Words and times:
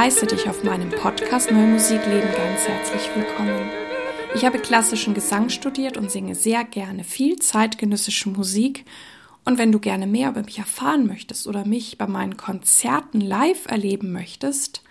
heiße 0.00 0.26
dich 0.26 0.48
auf 0.48 0.64
meinem 0.64 0.88
Podcast 0.88 1.50
Neue 1.50 1.66
Musik 1.66 2.06
Leben 2.06 2.28
ganz 2.34 2.66
herzlich 2.66 3.10
willkommen. 3.14 3.68
Ich 4.34 4.46
habe 4.46 4.58
klassischen 4.58 5.12
Gesang 5.12 5.50
studiert 5.50 5.98
und 5.98 6.10
singe 6.10 6.34
sehr 6.34 6.64
gerne 6.64 7.04
viel 7.04 7.36
zeitgenössische 7.36 8.30
Musik. 8.30 8.86
Und 9.44 9.58
wenn 9.58 9.72
du 9.72 9.78
gerne 9.78 10.06
mehr 10.06 10.30
über 10.30 10.42
mich 10.42 10.56
erfahren 10.56 11.06
möchtest 11.06 11.46
oder 11.46 11.66
mich 11.66 11.98
bei 11.98 12.06
meinen 12.06 12.38
Konzerten 12.38 13.20
live 13.20 13.66
erleben 13.66 14.10
möchtest, 14.10 14.82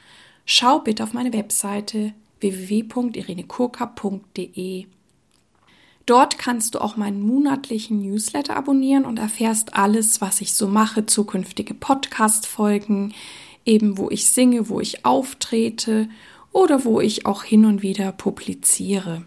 schau 0.46 0.78
bitte 0.78 1.02
auf 1.02 1.14
meine 1.14 1.34
Webseite 1.34 2.14
www.irenekurka.de. 2.39 4.86
Dort 6.05 6.38
kannst 6.38 6.76
du 6.76 6.82
auch 6.82 6.98
meinen 6.98 7.21
monatlichen 7.21 8.02
Newsletter 8.02 8.55
abonnieren 8.55 9.05
und 9.05 9.18
erfährst 9.18 9.75
alles, 9.75 10.21
was 10.21 10.39
ich 10.39 10.54
so 10.54 10.68
mache, 10.68 11.07
zukünftige 11.07 11.74
Podcast-Folgen, 11.74 13.16
eben 13.65 13.97
wo 13.97 14.09
ich 14.09 14.25
singe, 14.25 14.69
wo 14.69 14.79
ich 14.79 15.05
auftrete 15.05 16.09
oder 16.51 16.86
wo 16.86 16.99
ich 16.99 17.25
auch 17.25 17.43
hin 17.43 17.65
und 17.65 17.82
wieder 17.82 18.11
publiziere. 18.11 19.23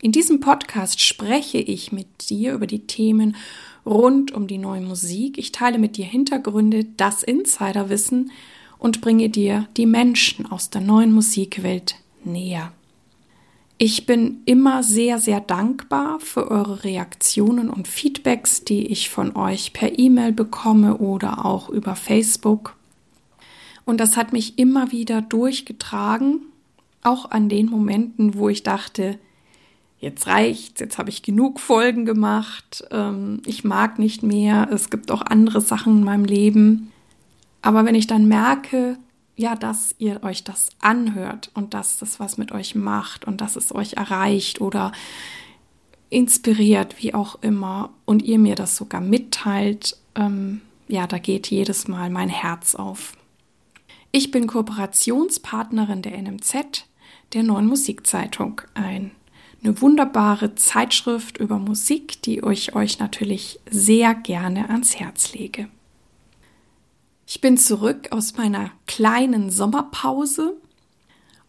In 0.00 0.12
diesem 0.12 0.40
Podcast 0.40 1.00
spreche 1.00 1.58
ich 1.58 1.90
mit 1.90 2.30
dir 2.30 2.54
über 2.54 2.66
die 2.66 2.86
Themen 2.86 3.36
rund 3.84 4.32
um 4.32 4.46
die 4.46 4.58
neue 4.58 4.82
Musik. 4.82 5.38
Ich 5.38 5.50
teile 5.50 5.78
mit 5.78 5.96
dir 5.96 6.04
Hintergründe, 6.04 6.84
das 6.84 7.22
Insiderwissen 7.22 8.30
und 8.78 9.00
bringe 9.00 9.28
dir 9.28 9.66
die 9.76 9.86
Menschen 9.86 10.46
aus 10.46 10.70
der 10.70 10.82
neuen 10.82 11.12
Musikwelt 11.12 11.96
näher. 12.24 12.72
Ich 13.80 14.06
bin 14.06 14.42
immer 14.44 14.82
sehr, 14.82 15.18
sehr 15.18 15.40
dankbar 15.40 16.18
für 16.20 16.50
eure 16.50 16.82
Reaktionen 16.82 17.70
und 17.70 17.86
Feedbacks, 17.86 18.64
die 18.64 18.86
ich 18.88 19.08
von 19.08 19.36
euch 19.36 19.72
per 19.72 19.98
E-Mail 19.98 20.32
bekomme 20.32 20.98
oder 20.98 21.44
auch 21.44 21.68
über 21.68 21.94
Facebook. 21.94 22.76
Und 23.88 24.00
das 24.00 24.18
hat 24.18 24.34
mich 24.34 24.58
immer 24.58 24.92
wieder 24.92 25.22
durchgetragen, 25.22 26.42
auch 27.02 27.30
an 27.30 27.48
den 27.48 27.70
Momenten, 27.70 28.34
wo 28.34 28.50
ich 28.50 28.62
dachte, 28.62 29.18
jetzt 29.98 30.26
reicht's, 30.26 30.78
jetzt 30.78 30.98
habe 30.98 31.08
ich 31.08 31.22
genug 31.22 31.58
Folgen 31.58 32.04
gemacht, 32.04 32.84
ähm, 32.90 33.40
ich 33.46 33.64
mag 33.64 33.98
nicht 33.98 34.22
mehr, 34.22 34.68
es 34.70 34.90
gibt 34.90 35.10
auch 35.10 35.22
andere 35.22 35.62
Sachen 35.62 35.96
in 35.96 36.04
meinem 36.04 36.26
Leben. 36.26 36.92
Aber 37.62 37.86
wenn 37.86 37.94
ich 37.94 38.06
dann 38.06 38.28
merke, 38.28 38.98
ja, 39.36 39.56
dass 39.56 39.94
ihr 39.96 40.22
euch 40.22 40.44
das 40.44 40.68
anhört 40.80 41.50
und 41.54 41.72
dass 41.72 41.96
das 41.96 42.20
was 42.20 42.36
mit 42.36 42.52
euch 42.52 42.74
macht 42.74 43.24
und 43.24 43.40
dass 43.40 43.56
es 43.56 43.74
euch 43.74 43.94
erreicht 43.94 44.60
oder 44.60 44.92
inspiriert, 46.10 46.96
wie 47.02 47.14
auch 47.14 47.38
immer, 47.40 47.88
und 48.04 48.22
ihr 48.22 48.38
mir 48.38 48.54
das 48.54 48.76
sogar 48.76 49.00
mitteilt, 49.00 49.96
ähm, 50.14 50.60
ja, 50.88 51.06
da 51.06 51.16
geht 51.16 51.46
jedes 51.46 51.88
Mal 51.88 52.10
mein 52.10 52.28
Herz 52.28 52.74
auf. 52.74 53.14
Ich 54.10 54.30
bin 54.30 54.46
Kooperationspartnerin 54.46 56.02
der 56.02 56.16
NMZ, 56.20 56.86
der 57.34 57.42
neuen 57.42 57.66
Musikzeitung, 57.66 58.62
ein, 58.72 59.10
eine 59.62 59.80
wunderbare 59.82 60.54
Zeitschrift 60.54 61.36
über 61.36 61.58
Musik, 61.58 62.22
die 62.22 62.40
ich 62.50 62.74
euch 62.74 62.98
natürlich 62.98 63.60
sehr 63.70 64.14
gerne 64.14 64.70
ans 64.70 64.96
Herz 64.96 65.34
lege. 65.34 65.68
Ich 67.26 67.42
bin 67.42 67.58
zurück 67.58 68.08
aus 68.10 68.38
meiner 68.38 68.70
kleinen 68.86 69.50
Sommerpause 69.50 70.56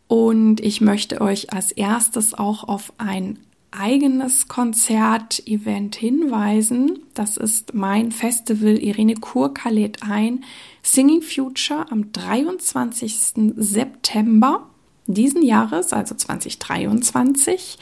und 0.09 0.59
ich 0.59 0.81
möchte 0.81 1.21
euch 1.21 1.53
als 1.53 1.71
erstes 1.71 2.33
auch 2.33 2.65
auf 2.65 2.91
ein 2.97 3.39
eigenes 3.71 4.47
Konzertevent 4.47 5.95
hinweisen. 5.95 7.03
Das 7.13 7.37
ist 7.37 7.73
mein 7.73 8.11
Festival 8.11 8.77
Irene 8.77 9.15
Kurka 9.15 9.69
lädt 9.69 10.03
ein 10.03 10.43
Singing 10.81 11.21
Future 11.21 11.85
am 11.91 12.11
23. 12.11 13.53
September 13.55 14.69
diesen 15.07 15.41
Jahres, 15.41 15.91
also 15.91 16.15
2023, 16.15 17.77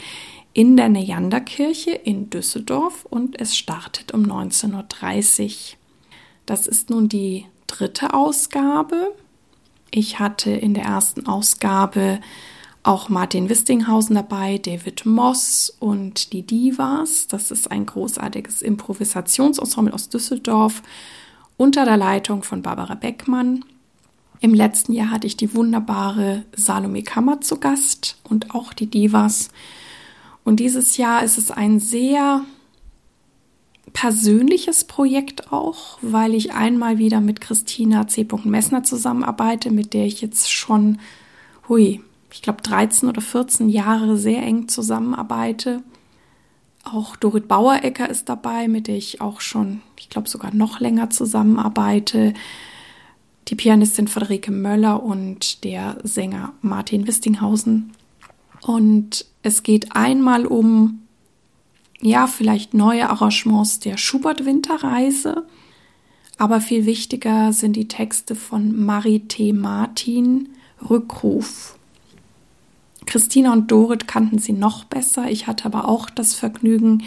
in 0.54 0.78
der 0.78 0.90
Neanderkirche 0.90 1.92
in 1.92 2.30
Düsseldorf 2.30 3.06
und 3.06 3.40
es 3.40 3.56
startet 3.58 4.14
um 4.14 4.24
19.30 4.24 5.44
Uhr. 5.44 5.78
Das 6.46 6.68
ist 6.68 6.90
nun 6.90 7.10
die 7.10 7.46
dritte 7.68 8.14
Ausgabe. 8.14 9.14
Ich 9.92 10.20
hatte 10.20 10.52
in 10.52 10.74
der 10.74 10.86
ersten 10.86 11.28
Ausgabe 11.28 12.20
auch 12.88 13.10
Martin 13.10 13.50
Wistinghausen 13.50 14.16
dabei, 14.16 14.58
David 14.58 15.06
Moss 15.06 15.76
und 15.80 16.32
die 16.32 16.44
Divas. 16.44 17.28
Das 17.28 17.52
ist 17.52 17.70
ein 17.70 17.86
großartiges 17.86 18.62
Improvisationsensemble 18.62 19.94
aus 19.94 20.08
Düsseldorf 20.10 20.82
unter 21.58 21.84
der 21.84 21.98
Leitung 21.98 22.44
von 22.44 22.62
Barbara 22.62 22.96
Beckmann. 22.96 23.66
Im 24.40 24.54
letzten 24.54 24.94
Jahr 24.94 25.12
hatte 25.12 25.28
ich 25.28 25.36
die 25.36 25.54
wunderbare 25.54 26.46
Salome 26.56 27.04
Kammer 27.04 27.42
zu 27.42 27.60
Gast 27.60 28.20
und 28.24 28.56
auch 28.56 28.72
die 28.72 28.88
Divas. 28.88 29.50
Und 30.46 30.62
dieses 30.62 30.96
Jahr 30.96 31.24
ist 31.24 31.38
es 31.38 31.52
ein 31.52 31.80
sehr 31.80 32.42
persönliches 33.92 34.86
Projekt 34.86 35.52
auch, 35.52 35.98
weil 36.02 36.34
ich 36.34 36.54
einmal 36.54 37.00
wieder 37.00 37.20
mit 37.20 37.42
Christina 37.42 38.08
C. 38.08 38.26
Messner 38.46 38.84
zusammenarbeite, 38.84 39.72
mit 39.72 39.94
der 39.94 40.06
ich 40.06 40.22
jetzt 40.22 40.52
schon, 40.52 41.00
hui, 41.68 42.02
ich 42.32 42.42
glaube 42.42 42.62
13 42.62 43.10
oder 43.10 43.22
14 43.22 43.70
Jahre 43.70 44.18
sehr 44.18 44.42
eng 44.44 44.68
zusammenarbeite. 44.68 45.84
Auch 46.84 47.16
Dorit 47.16 47.48
Bauerecker 47.48 48.10
ist 48.10 48.30
dabei, 48.30 48.68
mit 48.68 48.88
der 48.88 48.96
ich 48.96 49.22
auch 49.22 49.42
schon, 49.42 49.82
ich 49.98 50.10
glaube, 50.10 50.30
sogar 50.30 50.54
noch 50.54 50.80
länger 50.80 51.10
zusammenarbeite. 51.10 52.34
Die 53.48 53.56
Pianistin 53.56 54.08
Friederike 54.08 54.52
Möller 54.52 55.04
und 55.04 55.64
der 55.64 55.98
Sänger 56.04 56.54
Martin 56.62 57.08
Wistinghausen. 57.08 57.94
Und 58.62 59.26
es 59.44 59.64
geht 59.64 59.96
einmal 59.96 60.46
um, 60.46 61.02
ja, 62.02 62.28
vielleicht 62.28 62.74
neue 62.74 63.10
Arrangements 63.10 63.80
der 63.80 63.98
Schubert-Winterreise. 63.98 65.46
Aber 66.38 66.62
viel 66.62 66.86
wichtiger 66.86 67.52
sind 67.52 67.76
die 67.76 67.88
Texte 67.88 68.36
von 68.36 68.86
Marie 68.86 69.22
T. 69.22 69.54
Martin, 69.54 70.50
Rückruf. 70.88 71.77
Christina 73.08 73.54
und 73.54 73.72
Dorit 73.72 74.08
kannten 74.08 74.38
sie 74.38 74.54
noch 74.54 74.84
besser. 74.84 75.32
Ich 75.32 75.48
hatte 75.48 75.66
aber 75.66 75.88
auch 75.88 76.10
das 76.10 76.36
Vergnügen, 76.36 77.04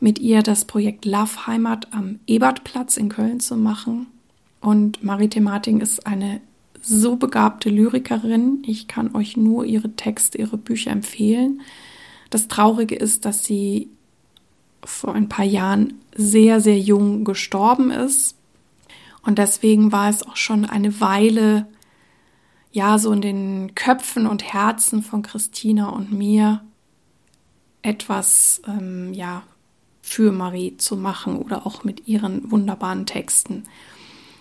mit 0.00 0.20
ihr 0.20 0.42
das 0.42 0.64
Projekt 0.64 1.04
Love 1.04 1.46
Heimat 1.46 1.88
am 1.92 2.20
Ebertplatz 2.26 2.96
in 2.96 3.08
Köln 3.08 3.40
zu 3.40 3.56
machen. 3.56 4.06
Und 4.60 5.02
Marite 5.02 5.40
Martin 5.40 5.80
ist 5.80 6.06
eine 6.06 6.40
so 6.80 7.16
begabte 7.16 7.68
Lyrikerin. 7.68 8.62
Ich 8.64 8.86
kann 8.86 9.14
euch 9.14 9.36
nur 9.36 9.64
ihre 9.64 9.90
Texte, 9.96 10.38
ihre 10.38 10.56
Bücher 10.56 10.92
empfehlen. 10.92 11.60
Das 12.30 12.46
Traurige 12.48 12.94
ist, 12.94 13.24
dass 13.24 13.44
sie 13.44 13.88
vor 14.84 15.14
ein 15.14 15.28
paar 15.28 15.44
Jahren 15.44 15.94
sehr, 16.14 16.60
sehr 16.60 16.78
jung 16.78 17.24
gestorben 17.24 17.90
ist. 17.90 18.36
Und 19.22 19.38
deswegen 19.38 19.90
war 19.90 20.08
es 20.08 20.22
auch 20.22 20.36
schon 20.36 20.64
eine 20.64 21.00
Weile 21.00 21.66
ja 22.72 22.98
so 22.98 23.12
in 23.12 23.20
den 23.20 23.74
Köpfen 23.74 24.26
und 24.26 24.52
Herzen 24.52 25.02
von 25.02 25.22
Christina 25.22 25.88
und 25.88 26.12
mir 26.12 26.62
etwas 27.82 28.62
ähm, 28.66 29.12
ja 29.14 29.42
für 30.02 30.32
Marie 30.32 30.76
zu 30.76 30.96
machen 30.96 31.36
oder 31.38 31.66
auch 31.66 31.84
mit 31.84 32.08
ihren 32.08 32.50
wunderbaren 32.50 33.06
Texten. 33.06 33.64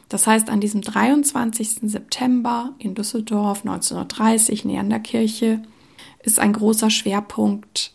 Das 0.09 0.25
heißt, 0.25 0.49
an 0.49 0.61
diesem 0.61 0.81
23. 0.81 1.79
September 1.81 2.73
in 2.79 2.95
Düsseldorf 2.95 3.59
1930 3.59 4.63
in 4.63 4.89
der 4.89 4.99
Kirche 4.99 5.61
ist 6.23 6.39
ein 6.39 6.53
großer 6.53 6.89
Schwerpunkt 6.89 7.93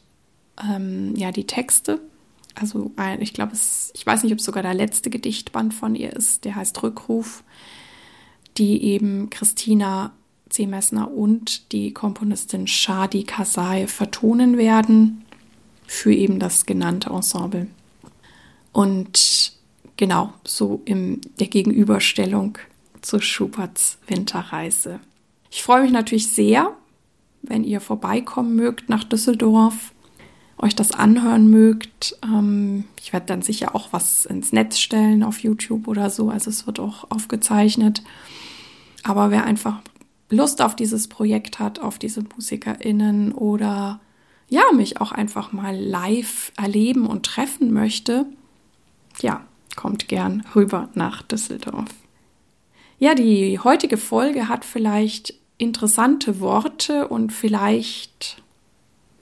ähm, 0.63 1.15
ja 1.17 1.33
die 1.33 1.47
Texte. 1.47 2.01
Also 2.55 2.93
ich 3.21 3.33
glaube, 3.33 3.53
ich 3.55 4.07
weiß 4.07 4.23
nicht, 4.23 4.33
ob 4.33 4.39
es 4.39 4.45
sogar 4.45 4.63
der 4.63 4.75
letzte 4.75 5.09
Gedichtband 5.09 5.73
von 5.73 5.95
ihr 5.95 6.13
ist, 6.13 6.45
der 6.45 6.55
heißt 6.55 6.83
Rückruf, 6.83 7.45
die 8.59 8.85
eben 8.85 9.31
Christina 9.31 10.13
C. 10.53 10.67
Messner 10.67 11.11
und 11.11 11.73
die 11.73 11.95
Komponistin 11.95 12.67
Shadi 12.67 13.25
Kasai 13.25 13.87
vertonen 13.87 14.59
werden 14.59 15.25
für 15.87 16.13
eben 16.13 16.39
das 16.39 16.67
genannte 16.67 17.11
Ensemble. 17.11 17.69
Und 18.73 19.53
genau, 19.97 20.33
so 20.45 20.83
in 20.85 21.23
der 21.41 21.47
Gegenüberstellung 21.47 22.59
zu 23.01 23.21
Schuberts 23.21 23.99
Winterreise. 24.07 25.01
Ich 25.51 25.63
freue 25.63 25.83
mich 25.83 25.93
natürlich 25.93 26.29
sehr, 26.29 26.77
wenn 27.43 27.65
ihr 27.65 27.81
vorbeikommen 27.81 28.55
mögt 28.55 28.89
nach 28.89 29.05
Düsseldorf, 29.05 29.93
euch 30.59 30.77
das 30.77 30.93
anhören 30.93 31.49
mögt. 31.49 32.17
Ähm, 32.23 32.85
ich 33.01 33.13
werde 33.13 33.27
dann 33.27 33.43
sicher 33.43 33.75
auch 33.75 33.89
was 33.93 34.27
ins 34.27 34.53
Netz 34.53 34.79
stellen 34.79 35.23
auf 35.23 35.41
YouTube 35.41 35.89
oder 35.89 36.11
so, 36.11 36.29
also 36.29 36.51
es 36.51 36.67
wird 36.67 36.79
auch 36.79 37.11
aufgezeichnet. 37.11 38.03
Aber 39.03 39.31
wer 39.31 39.45
einfach 39.45 39.81
Lust 40.33 40.63
auf 40.63 40.75
dieses 40.75 41.09
Projekt 41.09 41.59
hat, 41.59 41.79
auf 41.79 41.99
diese 41.99 42.23
MusikerInnen 42.23 43.33
oder 43.33 44.01
ja, 44.49 44.65
mich 44.75 45.01
auch 45.01 45.13
einfach 45.13 45.53
mal 45.53 45.77
live 45.77 46.53
erleben 46.57 47.07
und 47.07 47.27
treffen 47.27 47.73
möchte, 47.73 48.27
ja, 49.21 49.45
kommt 49.77 50.09
gern 50.09 50.45
rüber 50.55 50.89
nach 50.95 51.23
Düsseldorf. 51.23 51.89
Ja, 52.99 53.15
die 53.15 53.59
heutige 53.59 53.99
Folge 53.99 54.49
hat 54.49 54.65
vielleicht 54.65 55.35
interessante 55.59 56.41
Worte 56.41 57.09
und 57.09 57.33
vielleicht 57.33 58.43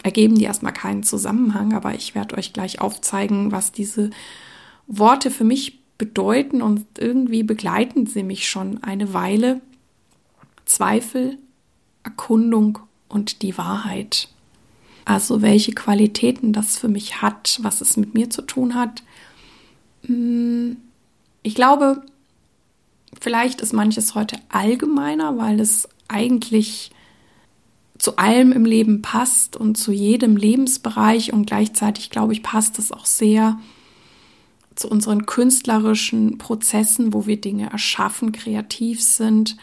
ergeben 0.02 0.36
die 0.36 0.44
erstmal 0.44 0.72
keinen 0.72 1.02
Zusammenhang, 1.02 1.74
aber 1.74 1.94
ich 1.94 2.14
werde 2.14 2.36
euch 2.36 2.52
gleich 2.52 2.80
aufzeigen, 2.80 3.52
was 3.52 3.72
diese 3.72 4.10
Worte 4.86 5.30
für 5.30 5.44
mich 5.44 5.80
bedeuten 5.98 6.62
und 6.62 6.86
irgendwie 6.98 7.42
begleiten 7.42 8.06
sie 8.06 8.22
mich 8.22 8.48
schon 8.48 8.82
eine 8.82 9.12
Weile. 9.12 9.60
Zweifel, 10.70 11.36
Erkundung 12.04 12.78
und 13.08 13.42
die 13.42 13.58
Wahrheit. 13.58 14.28
Also 15.04 15.42
welche 15.42 15.72
Qualitäten 15.72 16.52
das 16.52 16.78
für 16.78 16.86
mich 16.86 17.22
hat, 17.22 17.58
was 17.62 17.80
es 17.80 17.96
mit 17.96 18.14
mir 18.14 18.30
zu 18.30 18.42
tun 18.42 18.76
hat. 18.76 19.02
Hm, 20.04 20.76
ich 21.42 21.56
glaube, 21.56 22.02
vielleicht 23.20 23.60
ist 23.60 23.72
manches 23.72 24.14
heute 24.14 24.36
allgemeiner, 24.48 25.36
weil 25.36 25.58
es 25.58 25.88
eigentlich 26.06 26.92
zu 27.98 28.16
allem 28.16 28.52
im 28.52 28.64
Leben 28.64 29.02
passt 29.02 29.56
und 29.56 29.76
zu 29.76 29.90
jedem 29.90 30.36
Lebensbereich 30.36 31.32
und 31.32 31.46
gleichzeitig, 31.46 32.10
glaube 32.10 32.32
ich, 32.32 32.44
passt 32.44 32.78
es 32.78 32.92
auch 32.92 33.06
sehr 33.06 33.58
zu 34.76 34.88
unseren 34.88 35.26
künstlerischen 35.26 36.38
Prozessen, 36.38 37.12
wo 37.12 37.26
wir 37.26 37.40
Dinge 37.40 37.70
erschaffen, 37.70 38.30
kreativ 38.30 39.02
sind 39.02 39.56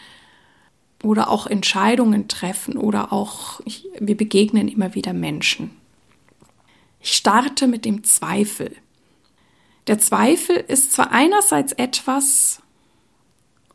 oder 1.03 1.29
auch 1.29 1.47
Entscheidungen 1.47 2.27
treffen 2.27 2.77
oder 2.77 3.13
auch 3.13 3.61
wir 3.99 4.17
begegnen 4.17 4.67
immer 4.67 4.95
wieder 4.95 5.13
Menschen. 5.13 5.71
Ich 7.01 7.13
starte 7.13 7.67
mit 7.67 7.85
dem 7.85 8.03
Zweifel. 8.03 8.75
Der 9.85 9.99
Zweifel 9.99 10.55
ist 10.55 10.91
zwar 10.91 11.11
einerseits 11.11 11.71
etwas, 11.73 12.61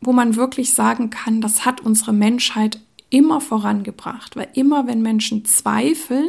wo 0.00 0.12
man 0.12 0.36
wirklich 0.36 0.74
sagen 0.74 1.10
kann, 1.10 1.40
das 1.40 1.64
hat 1.64 1.80
unsere 1.80 2.12
Menschheit 2.12 2.80
immer 3.08 3.40
vorangebracht, 3.40 4.36
weil 4.36 4.48
immer 4.54 4.86
wenn 4.86 5.00
Menschen 5.00 5.44
zweifeln 5.44 6.28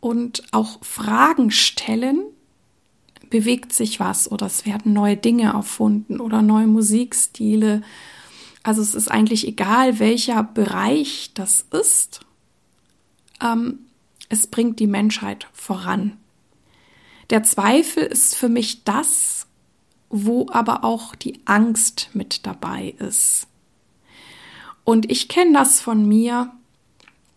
und 0.00 0.42
auch 0.50 0.84
Fragen 0.84 1.50
stellen, 1.50 2.22
bewegt 3.30 3.72
sich 3.72 4.00
was 4.00 4.30
oder 4.30 4.46
es 4.46 4.66
werden 4.66 4.92
neue 4.92 5.16
Dinge 5.16 5.52
erfunden 5.52 6.20
oder 6.20 6.42
neue 6.42 6.66
Musikstile. 6.66 7.82
Also 8.66 8.82
es 8.82 8.96
ist 8.96 9.12
eigentlich 9.12 9.46
egal, 9.46 10.00
welcher 10.00 10.42
Bereich 10.42 11.30
das 11.34 11.66
ist. 11.70 12.22
Ähm, 13.40 13.78
es 14.28 14.48
bringt 14.48 14.80
die 14.80 14.88
Menschheit 14.88 15.46
voran. 15.52 16.16
Der 17.30 17.44
Zweifel 17.44 18.02
ist 18.02 18.34
für 18.34 18.48
mich 18.48 18.82
das, 18.82 19.46
wo 20.10 20.48
aber 20.50 20.82
auch 20.82 21.14
die 21.14 21.42
Angst 21.44 22.10
mit 22.12 22.44
dabei 22.44 22.96
ist. 22.98 23.46
Und 24.82 25.12
ich 25.12 25.28
kenne 25.28 25.52
das 25.52 25.80
von 25.80 26.04
mir, 26.08 26.50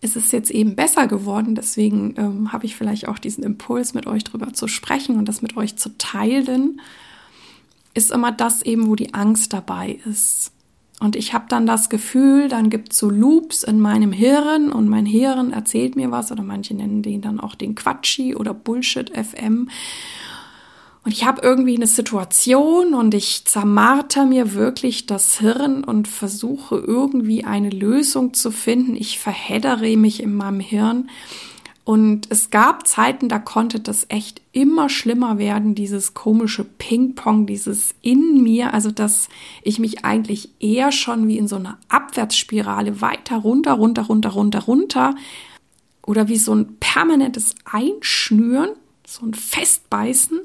ist 0.01 0.15
es 0.15 0.31
jetzt 0.31 0.49
eben 0.49 0.75
besser 0.75 1.05
geworden. 1.05 1.53
Deswegen 1.53 2.15
ähm, 2.17 2.51
habe 2.51 2.65
ich 2.65 2.75
vielleicht 2.75 3.07
auch 3.07 3.19
diesen 3.19 3.43
Impuls, 3.43 3.93
mit 3.93 4.07
euch 4.07 4.23
drüber 4.23 4.51
zu 4.53 4.67
sprechen 4.67 5.19
und 5.19 5.25
das 5.25 5.43
mit 5.43 5.55
euch 5.55 5.75
zu 5.75 5.95
teilen. 5.99 6.81
Ist 7.93 8.09
immer 8.09 8.31
das 8.31 8.63
eben, 8.63 8.87
wo 8.87 8.95
die 8.95 9.13
Angst 9.13 9.53
dabei 9.53 9.99
ist. 10.05 10.53
Und 10.99 11.15
ich 11.15 11.33
habe 11.33 11.45
dann 11.47 11.65
das 11.65 11.89
Gefühl, 11.89 12.49
dann 12.49 12.69
gibt 12.69 12.91
es 12.91 12.99
so 12.99 13.09
Loops 13.09 13.63
in 13.63 13.79
meinem 13.79 14.11
Hirn 14.11 14.71
und 14.71 14.89
mein 14.89 15.05
Hirn 15.05 15.53
erzählt 15.53 15.95
mir 15.95 16.11
was 16.11 16.31
oder 16.31 16.43
manche 16.43 16.75
nennen 16.75 17.01
den 17.01 17.21
dann 17.21 17.39
auch 17.39 17.55
den 17.55 17.73
Quatschi 17.73 18.35
oder 18.35 18.53
Bullshit 18.53 19.09
FM. 19.09 19.69
Und 21.05 21.13
ich 21.13 21.25
habe 21.25 21.41
irgendwie 21.41 21.77
eine 21.77 21.87
Situation 21.87 22.93
und 22.93 23.13
ich 23.13 23.45
zermarter 23.45 24.25
mir 24.25 24.53
wirklich 24.53 25.05
das 25.05 25.39
Hirn 25.39 25.85
und 25.85 26.09
versuche 26.09 26.75
irgendwie 26.75 27.45
eine 27.45 27.69
Lösung 27.69 28.33
zu 28.33 28.51
finden. 28.51 28.97
Ich 28.97 29.19
verheddere 29.19 29.95
mich 29.95 30.21
in 30.21 30.35
meinem 30.35 30.59
Hirn. 30.59 31.09
Und 31.83 32.27
es 32.29 32.51
gab 32.51 32.85
Zeiten, 32.85 33.29
da 33.29 33.39
konnte 33.39 33.79
das 33.79 34.05
echt 34.09 34.41
immer 34.51 34.89
schlimmer 34.89 35.39
werden, 35.39 35.73
dieses 35.73 36.13
komische 36.13 36.63
Ping-Pong, 36.63 37.47
dieses 37.47 37.95
in 38.01 38.43
mir, 38.43 38.73
also 38.73 38.91
dass 38.91 39.27
ich 39.63 39.79
mich 39.79 40.05
eigentlich 40.05 40.49
eher 40.59 40.91
schon 40.91 41.27
wie 41.27 41.37
in 41.37 41.47
so 41.47 41.55
einer 41.55 41.79
Abwärtsspirale 41.87 43.01
weiter 43.01 43.37
runter, 43.37 43.73
runter, 43.73 44.03
runter, 44.03 44.29
runter, 44.29 44.59
runter 44.59 45.15
oder 46.05 46.27
wie 46.27 46.37
so 46.37 46.53
ein 46.53 46.77
permanentes 46.79 47.55
Einschnüren, 47.65 48.69
so 49.07 49.25
ein 49.25 49.33
Festbeißen 49.33 50.39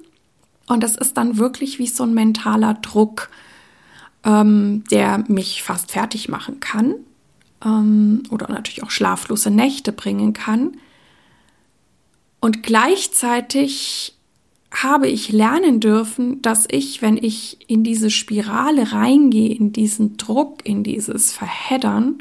und 0.66 0.82
das 0.82 0.96
ist 0.96 1.16
dann 1.16 1.36
wirklich 1.38 1.78
wie 1.78 1.86
so 1.86 2.04
ein 2.04 2.14
mentaler 2.14 2.74
Druck, 2.74 3.28
ähm, 4.24 4.84
der 4.90 5.24
mich 5.28 5.62
fast 5.62 5.92
fertig 5.92 6.28
machen 6.28 6.60
kann 6.60 6.94
ähm, 7.64 8.22
oder 8.30 8.48
natürlich 8.48 8.82
auch 8.82 8.90
schlaflose 8.90 9.50
Nächte 9.50 9.92
bringen 9.92 10.32
kann. 10.32 10.76
Und 12.44 12.62
gleichzeitig 12.62 14.18
habe 14.70 15.08
ich 15.08 15.32
lernen 15.32 15.80
dürfen, 15.80 16.42
dass 16.42 16.68
ich, 16.70 17.00
wenn 17.00 17.16
ich 17.16 17.56
in 17.70 17.84
diese 17.84 18.10
Spirale 18.10 18.92
reingehe, 18.92 19.54
in 19.54 19.72
diesen 19.72 20.18
Druck, 20.18 20.58
in 20.62 20.84
dieses 20.84 21.32
Verheddern, 21.32 22.18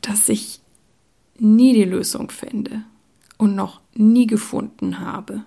dass 0.00 0.30
ich 0.30 0.60
nie 1.38 1.74
die 1.74 1.84
Lösung 1.84 2.30
finde 2.30 2.84
und 3.36 3.54
noch 3.54 3.82
nie 3.92 4.26
gefunden 4.26 5.00
habe. 5.00 5.44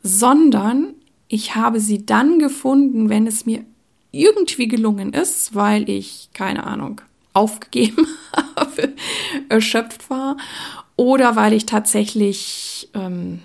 Sondern 0.00 0.94
ich 1.26 1.56
habe 1.56 1.80
sie 1.80 2.06
dann 2.06 2.38
gefunden, 2.38 3.08
wenn 3.08 3.26
es 3.26 3.46
mir 3.46 3.64
irgendwie 4.12 4.68
gelungen 4.68 5.12
ist, 5.12 5.56
weil 5.56 5.90
ich, 5.90 6.28
keine 6.34 6.62
Ahnung, 6.68 7.00
aufgegeben 7.32 8.06
habe, 8.56 8.94
erschöpft 9.48 10.08
war 10.08 10.36
oder 10.96 11.36
weil 11.36 11.52
ich 11.52 11.66
tatsächlich 11.66 12.88
ähm, 12.94 13.40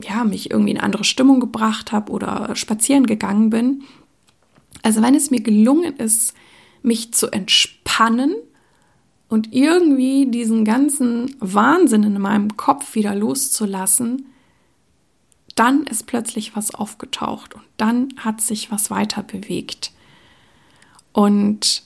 ja, 0.00 0.24
mich 0.24 0.50
irgendwie 0.50 0.72
in 0.72 0.80
andere 0.80 1.04
Stimmung 1.04 1.40
gebracht 1.40 1.92
habe 1.92 2.12
oder 2.12 2.54
spazieren 2.56 3.06
gegangen 3.06 3.50
bin. 3.50 3.82
Also 4.82 5.02
wenn 5.02 5.14
es 5.14 5.30
mir 5.30 5.40
gelungen 5.40 5.96
ist, 5.96 6.34
mich 6.82 7.14
zu 7.14 7.30
entspannen 7.30 8.34
und 9.28 9.52
irgendwie 9.52 10.26
diesen 10.26 10.64
ganzen 10.64 11.34
Wahnsinn 11.38 12.02
in 12.02 12.20
meinem 12.20 12.56
Kopf 12.56 12.94
wieder 12.94 13.14
loszulassen, 13.14 14.26
dann 15.54 15.84
ist 15.84 16.06
plötzlich 16.06 16.56
was 16.56 16.74
aufgetaucht 16.74 17.54
und 17.54 17.64
dann 17.76 18.08
hat 18.16 18.40
sich 18.40 18.70
was 18.70 18.90
weiter 18.90 19.22
bewegt. 19.22 19.92
Und 21.12 21.84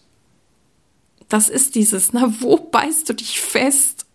das 1.29 1.49
ist 1.49 1.75
dieses, 1.75 2.13
na, 2.13 2.33
wo 2.41 2.57
beißt 2.57 3.09
du 3.09 3.15
dich 3.15 3.41
fest 3.41 4.06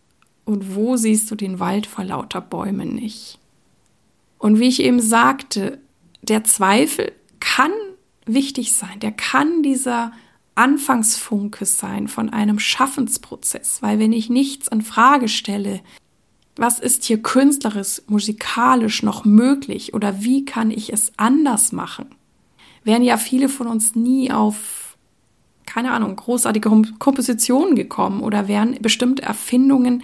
und 0.52 0.76
wo 0.76 0.98
siehst 0.98 1.32
du 1.32 1.36
den 1.36 1.60
Wald 1.60 1.88
vor 1.88 2.04
lauter 2.04 2.42
Bäumen 2.42 2.94
nicht? 2.96 3.40
Und 4.38 4.60
wie 4.60 4.68
ich 4.68 4.82
eben 4.82 5.00
sagte, 5.00 5.80
der 6.22 6.44
Zweifel 6.44 7.12
kann 7.40 7.72
wichtig 8.26 8.74
sein, 8.74 9.00
der 9.00 9.12
kann 9.12 9.64
dieser 9.64 10.12
Anfangsfunke 10.56 11.66
sein 11.66 12.08
von 12.08 12.30
einem 12.30 12.60
Schaffensprozess, 12.60 13.82
weil 13.82 14.00
wenn 14.00 14.14
ich 14.14 14.30
nichts 14.30 14.68
in 14.68 14.82
Frage 14.82 15.28
stelle, 15.28 15.82
was 16.56 16.80
ist 16.80 17.06
hier 17.06 17.22
künstlerisch, 17.22 18.02
musikalisch 18.08 19.04
noch 19.04 19.26
möglich 19.26 19.94
oder 19.94 20.22
wie 20.22 20.44
kann 20.46 20.70
ich 20.70 20.92
es 20.92 21.12
anders 21.18 21.72
machen? 21.72 22.08
Wären 22.84 23.04
ja 23.04 23.18
viele 23.18 23.48
von 23.48 23.68
uns 23.68 23.96
nie 23.96 24.32
auf, 24.32 24.98
keine 25.66 25.92
Ahnung, 25.92 26.16
großartige 26.16 26.70
Kompositionen 27.00 27.76
gekommen 27.76 28.22
oder 28.22 28.48
wären 28.48 28.78
bestimmte 28.82 29.22
Erfindungen 29.24 30.04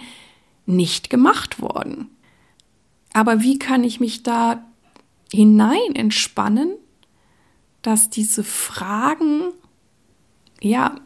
nicht 0.68 1.10
gemacht 1.10 1.60
worden. 1.60 2.10
Aber 3.12 3.40
wie 3.40 3.58
kann 3.58 3.84
ich 3.84 4.00
mich 4.00 4.22
da 4.22 4.62
hinein 5.32 5.94
entspannen, 5.94 6.74
dass 7.82 8.10
diese 8.10 8.44
Fragen 8.44 9.52
ja 10.60 10.96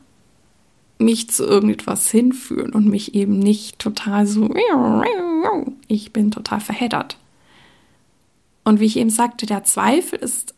mich 0.99 1.31
zu 1.31 1.45
irgendetwas 1.45 2.11
hinführen 2.11 2.73
und 2.73 2.89
mich 2.89 3.15
eben 3.15 3.39
nicht 3.39 3.79
total 3.79 4.27
so, 4.27 4.49
ich 5.89 6.13
bin 6.13 6.31
total 6.31 6.61
verheddert. 6.61 7.19
Und 8.65 8.81
wie 8.81 8.87
ich 8.87 8.97
eben 8.97 9.11
sagte, 9.11 9.47
der 9.47 9.65
Zweifel 9.65 10.19
ist, 10.19 10.55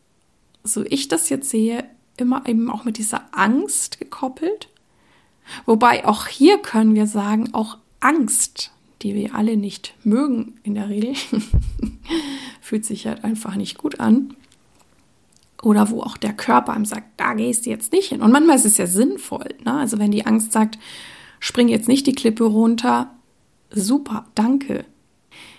so 0.62 0.84
ich 0.84 1.08
das 1.08 1.30
jetzt 1.30 1.50
sehe, 1.50 1.84
immer 2.16 2.46
eben 2.46 2.70
auch 2.70 2.84
mit 2.84 2.98
dieser 2.98 3.22
Angst 3.32 3.98
gekoppelt. 3.98 4.68
Wobei 5.66 6.06
auch 6.06 6.26
hier 6.26 6.58
können 6.58 6.94
wir 6.94 7.06
sagen, 7.06 7.52
auch 7.54 7.78
Angst, 8.00 8.70
die 9.02 9.14
wir 9.14 9.34
alle 9.34 9.56
nicht 9.56 9.94
mögen 10.04 10.54
in 10.62 10.74
der 10.74 10.88
Regel, 10.88 11.14
fühlt 12.60 12.84
sich 12.84 13.06
halt 13.06 13.24
einfach 13.24 13.56
nicht 13.56 13.78
gut 13.78 14.00
an 14.00 14.34
oder 15.64 15.90
wo 15.90 16.02
auch 16.02 16.16
der 16.16 16.34
Körper 16.34 16.72
einem 16.72 16.84
sagt, 16.84 17.08
da 17.16 17.34
gehst 17.34 17.66
du 17.66 17.70
jetzt 17.70 17.92
nicht 17.92 18.10
hin. 18.10 18.20
Und 18.20 18.32
manchmal 18.32 18.56
ist 18.56 18.66
es 18.66 18.76
ja 18.76 18.86
sinnvoll. 18.86 19.48
Ne? 19.64 19.72
Also 19.74 19.98
wenn 19.98 20.10
die 20.10 20.26
Angst 20.26 20.52
sagt, 20.52 20.78
spring 21.40 21.68
jetzt 21.68 21.88
nicht 21.88 22.06
die 22.06 22.14
Klippe 22.14 22.44
runter, 22.44 23.10
super, 23.70 24.26
danke. 24.34 24.84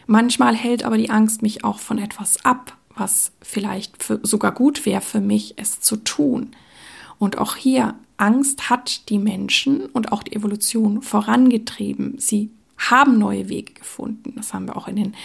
Manchmal 0.08 0.56
hält 0.56 0.84
aber 0.84 0.98
die 0.98 1.10
Angst 1.10 1.42
mich 1.42 1.64
auch 1.64 1.80
von 1.80 1.98
etwas 1.98 2.46
ab, 2.46 2.78
was 2.96 3.32
vielleicht 3.42 4.04
für, 4.04 4.20
sogar 4.22 4.52
gut 4.52 4.86
wäre 4.86 5.02
für 5.02 5.22
mich, 5.22 5.56
es 5.58 5.82
zu 5.82 5.98
tun. 5.98 6.52
Und 7.18 7.38
auch 7.40 7.56
hier 7.56 7.96
Angst 8.18 8.70
hat 8.70 9.10
die 9.10 9.20
Menschen 9.20 9.88
und 9.88 10.12
auch 10.12 10.24
die 10.24 10.36
Evolution 10.36 11.02
vorangetrieben. 11.02 12.16
Sie 12.20 12.52
haben 12.78 13.18
neue 13.18 13.50
Wege 13.50 13.74
gefunden. 13.74 14.34
Das 14.36 14.54
haben 14.54 14.68
wir 14.68 14.78
auch 14.78 14.88
in 14.88 14.96
den 14.96 15.16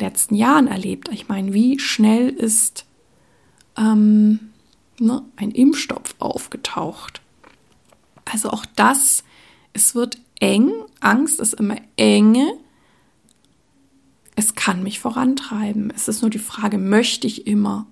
letzten 0.00 0.34
Jahren 0.34 0.66
erlebt. 0.66 1.08
Ich 1.10 1.28
meine, 1.28 1.52
wie 1.52 1.78
schnell 1.78 2.28
ist 2.28 2.84
ähm, 3.76 4.52
ne, 4.98 5.22
ein 5.36 5.50
Impfstoff 5.50 6.14
aufgetaucht? 6.18 7.20
Also 8.24 8.50
auch 8.50 8.66
das, 8.76 9.24
es 9.72 9.94
wird 9.94 10.18
eng. 10.40 10.70
Angst 11.00 11.40
ist 11.40 11.54
immer 11.54 11.76
enge. 11.96 12.54
Es 14.34 14.54
kann 14.54 14.82
mich 14.82 15.00
vorantreiben. 15.00 15.92
Es 15.94 16.08
ist 16.08 16.22
nur 16.22 16.30
die 16.30 16.38
Frage, 16.38 16.78
möchte 16.78 17.26
ich 17.26 17.46
immer 17.46 17.86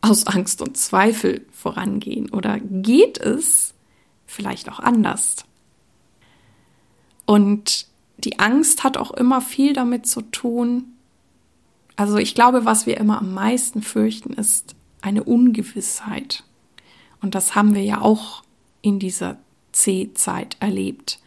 aus 0.00 0.26
Angst 0.26 0.62
und 0.62 0.76
Zweifel 0.76 1.46
vorangehen 1.50 2.30
oder 2.30 2.60
geht 2.60 3.18
es 3.18 3.74
vielleicht 4.26 4.70
auch 4.70 4.78
anders? 4.78 5.36
Und 7.24 7.86
die 8.18 8.38
Angst 8.38 8.84
hat 8.84 8.96
auch 8.96 9.10
immer 9.10 9.40
viel 9.40 9.72
damit 9.72 10.06
zu 10.06 10.22
tun. 10.22 10.92
Also 11.96 12.16
ich 12.16 12.34
glaube, 12.34 12.64
was 12.64 12.86
wir 12.86 12.96
immer 12.96 13.18
am 13.18 13.34
meisten 13.34 13.82
fürchten, 13.82 14.32
ist 14.32 14.74
eine 15.02 15.24
Ungewissheit. 15.24 16.44
Und 17.20 17.34
das 17.34 17.54
haben 17.54 17.74
wir 17.74 17.82
ja 17.82 18.00
auch 18.00 18.42
in 18.82 18.98
dieser 18.98 19.38
C-Zeit 19.72 20.56
erlebt. 20.60 21.20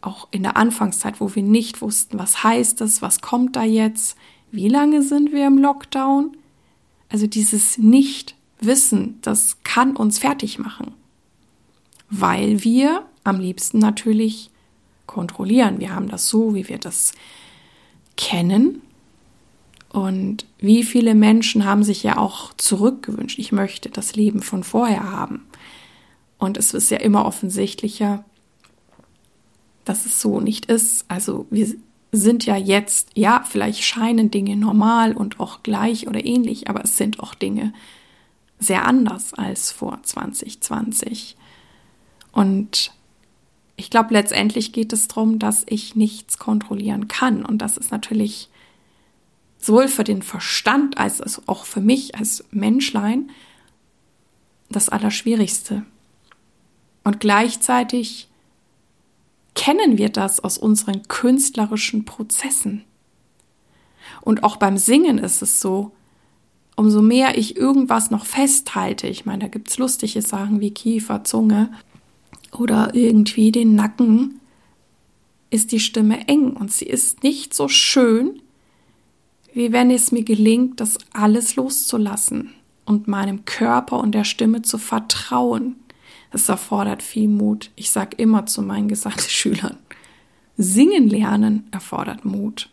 Auch 0.00 0.28
in 0.30 0.42
der 0.42 0.56
Anfangszeit, 0.56 1.20
wo 1.20 1.34
wir 1.34 1.42
nicht 1.42 1.80
wussten, 1.80 2.18
was 2.18 2.44
heißt 2.44 2.80
das, 2.80 3.02
was 3.02 3.20
kommt 3.20 3.56
da 3.56 3.64
jetzt, 3.64 4.16
wie 4.52 4.68
lange 4.68 5.02
sind 5.02 5.32
wir 5.32 5.46
im 5.46 5.58
Lockdown. 5.58 6.36
Also 7.08 7.26
dieses 7.26 7.78
Nicht-Wissen, 7.78 9.18
das 9.22 9.62
kann 9.64 9.96
uns 9.96 10.18
fertig 10.18 10.58
machen, 10.58 10.92
weil 12.08 12.62
wir 12.62 13.06
am 13.24 13.40
liebsten 13.40 13.78
natürlich 13.78 14.50
kontrollieren. 15.06 15.80
Wir 15.80 15.94
haben 15.94 16.08
das 16.08 16.28
so, 16.28 16.54
wie 16.54 16.68
wir 16.68 16.78
das 16.78 17.12
kennen. 18.16 18.82
Und 19.90 20.46
wie 20.58 20.82
viele 20.82 21.14
Menschen 21.14 21.64
haben 21.64 21.82
sich 21.82 22.02
ja 22.02 22.18
auch 22.18 22.52
zurückgewünscht, 22.54 23.38
ich 23.38 23.52
möchte 23.52 23.88
das 23.88 24.14
Leben 24.14 24.42
von 24.42 24.62
vorher 24.62 25.10
haben. 25.10 25.46
Und 26.38 26.58
es 26.58 26.74
ist 26.74 26.90
ja 26.90 26.98
immer 26.98 27.24
offensichtlicher, 27.24 28.24
dass 29.84 30.04
es 30.04 30.20
so 30.20 30.40
nicht 30.40 30.66
ist. 30.66 31.06
Also 31.08 31.46
wir 31.50 31.74
sind 32.12 32.44
ja 32.44 32.56
jetzt, 32.56 33.10
ja, 33.14 33.44
vielleicht 33.48 33.82
scheinen 33.84 34.30
Dinge 34.30 34.56
normal 34.56 35.12
und 35.12 35.40
auch 35.40 35.62
gleich 35.62 36.08
oder 36.08 36.24
ähnlich, 36.24 36.68
aber 36.68 36.84
es 36.84 36.96
sind 36.96 37.20
auch 37.20 37.34
Dinge 37.34 37.72
sehr 38.58 38.84
anders 38.84 39.34
als 39.34 39.70
vor 39.72 40.00
2020. 40.02 41.36
Und 42.32 42.92
ich 43.76 43.90
glaube, 43.90 44.14
letztendlich 44.14 44.72
geht 44.72 44.92
es 44.92 45.08
darum, 45.08 45.38
dass 45.38 45.64
ich 45.68 45.96
nichts 45.96 46.38
kontrollieren 46.38 47.08
kann. 47.08 47.44
Und 47.44 47.58
das 47.58 47.76
ist 47.76 47.90
natürlich 47.90 48.48
sowohl 49.58 49.88
für 49.88 50.04
den 50.04 50.22
Verstand 50.22 50.98
als 50.98 51.46
auch 51.46 51.64
für 51.64 51.80
mich 51.80 52.14
als 52.14 52.44
Menschlein 52.50 53.30
das 54.70 54.88
Allerschwierigste. 54.88 55.84
Und 57.04 57.20
gleichzeitig 57.20 58.28
kennen 59.54 59.98
wir 59.98 60.08
das 60.08 60.40
aus 60.40 60.58
unseren 60.58 61.02
künstlerischen 61.08 62.04
Prozessen. 62.04 62.84
Und 64.22 64.42
auch 64.42 64.56
beim 64.56 64.76
Singen 64.76 65.18
ist 65.18 65.42
es 65.42 65.60
so, 65.60 65.92
umso 66.76 67.02
mehr 67.02 67.38
ich 67.38 67.56
irgendwas 67.56 68.10
noch 68.10 68.26
festhalte, 68.26 69.06
ich 69.06 69.24
meine, 69.24 69.44
da 69.44 69.48
gibt 69.48 69.68
es 69.68 69.78
lustige 69.78 70.20
Sachen 70.22 70.60
wie 70.60 70.72
Kiefer, 70.72 71.24
Zunge 71.24 71.70
oder 72.52 72.94
irgendwie 72.94 73.52
den 73.52 73.74
Nacken, 73.74 74.40
ist 75.50 75.72
die 75.72 75.80
Stimme 75.80 76.26
eng 76.28 76.52
und 76.52 76.72
sie 76.72 76.86
ist 76.86 77.22
nicht 77.22 77.54
so 77.54 77.68
schön, 77.68 78.42
wie 79.54 79.72
wenn 79.72 79.90
es 79.90 80.12
mir 80.12 80.24
gelingt, 80.24 80.80
das 80.80 80.98
alles 81.12 81.56
loszulassen 81.56 82.52
und 82.84 83.08
meinem 83.08 83.44
Körper 83.44 83.98
und 84.00 84.12
der 84.12 84.24
Stimme 84.24 84.62
zu 84.62 84.76
vertrauen. 84.78 85.76
Es 86.30 86.48
erfordert 86.48 87.02
viel 87.02 87.28
Mut. 87.28 87.70
Ich 87.76 87.90
sage 87.90 88.16
immer 88.16 88.46
zu 88.46 88.60
meinen 88.60 88.88
Gesangsschülern, 88.88 89.78
singen 90.56 91.08
lernen 91.08 91.68
erfordert 91.70 92.24
Mut. 92.24 92.70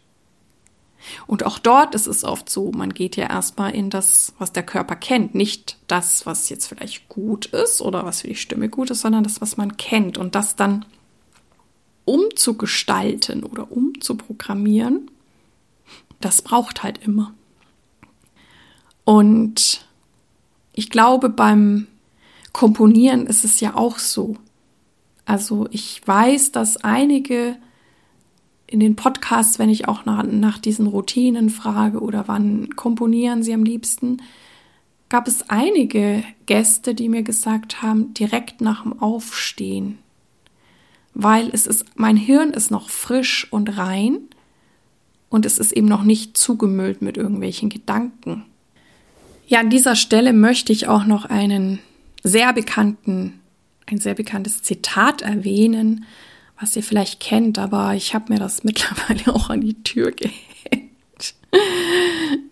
Und 1.28 1.46
auch 1.46 1.60
dort 1.60 1.96
ist 1.96 2.08
es 2.08 2.24
oft 2.24 2.50
so, 2.50 2.72
man 2.72 2.94
geht 2.94 3.16
ja 3.16 3.30
erstmal 3.30 3.74
in 3.74 3.90
das, 3.90 4.34
was 4.38 4.52
der 4.52 4.64
Körper 4.64 4.96
kennt, 4.96 5.36
nicht 5.36 5.78
das, 5.88 6.26
was 6.26 6.50
jetzt 6.50 6.68
vielleicht 6.68 7.10
gut 7.10 7.48
ist 7.48 7.82
oder 7.82 8.06
was 8.06 8.22
für 8.22 8.28
die 8.28 8.36
Stimme 8.36 8.70
gut 8.70 8.90
ist, 8.90 9.02
sondern 9.02 9.24
das, 9.24 9.42
was 9.42 9.58
man 9.58 9.78
kennt 9.78 10.18
und 10.18 10.36
das 10.36 10.56
dann 10.56 10.86
umzugestalten 12.06 13.44
oder 13.44 13.72
umzuprogrammieren, 13.72 15.10
das 16.20 16.42
braucht 16.42 16.84
halt 16.84 17.00
immer. 17.04 17.34
Und 19.06 19.86
ich 20.74 20.90
glaube, 20.90 21.30
beim 21.30 21.88
Komponieren 22.52 23.28
ist 23.28 23.44
es 23.44 23.60
ja 23.60 23.76
auch 23.76 24.00
so. 24.00 24.38
Also 25.26 25.68
ich 25.72 26.06
weiß, 26.06 26.52
dass 26.52 26.78
einige 26.78 27.58
in 28.74 28.80
den 28.80 28.96
Podcasts, 28.96 29.60
wenn 29.60 29.70
ich 29.70 29.88
auch 29.88 30.06
nach, 30.06 30.24
nach 30.24 30.58
diesen 30.58 30.88
Routinen 30.88 31.52
frage 31.52 32.00
oder 32.00 32.28
wann 32.28 32.76
komponieren 32.76 33.44
sie 33.44 33.54
am 33.54 33.64
liebsten, 33.64 34.18
gab 35.10 35.28
es 35.28 35.48
einige 35.48 36.24
Gäste, 36.48 36.96
die 36.96 37.08
mir 37.08 37.22
gesagt 37.22 37.84
haben, 37.84 38.16
direkt 38.16 38.62
nach 38.62 38.82
dem 38.82 39.00
Aufstehen. 39.00 40.00
Weil 41.14 41.52
es 41.54 41.68
ist, 41.68 41.86
mein 41.94 42.18
Hirn 42.18 42.50
ist 42.50 42.72
noch 42.72 42.90
frisch 42.90 43.48
und 43.52 43.78
rein 43.78 44.18
und 45.30 45.46
es 45.46 45.60
ist 45.60 45.72
eben 45.72 45.88
noch 45.88 46.04
nicht 46.04 46.36
zugemüllt 46.36 47.04
mit 47.04 47.16
irgendwelchen 47.16 47.70
Gedanken. 47.70 48.44
Ja, 49.46 49.60
an 49.60 49.70
dieser 49.70 49.96
Stelle 49.96 50.34
möchte 50.34 50.74
ich 50.74 50.88
auch 50.88 51.06
noch 51.06 51.26
einen 51.26 51.78
sehr 52.24 52.52
bekannten, 52.54 53.40
ein 53.86 54.00
sehr 54.00 54.16
bekanntes 54.16 54.64
Zitat 54.64 55.22
erwähnen, 55.22 56.06
was 56.60 56.76
ihr 56.76 56.84
vielleicht 56.84 57.20
kennt, 57.20 57.60
aber 57.60 57.94
ich 57.96 58.14
habe 58.14 58.34
mir 58.34 58.40
das 58.40 58.64
mittlerweile 58.64 59.36
auch 59.36 59.50
an 59.50 59.62
die 59.62 59.82
Tür 59.84 60.12
gehängt. 60.12 60.44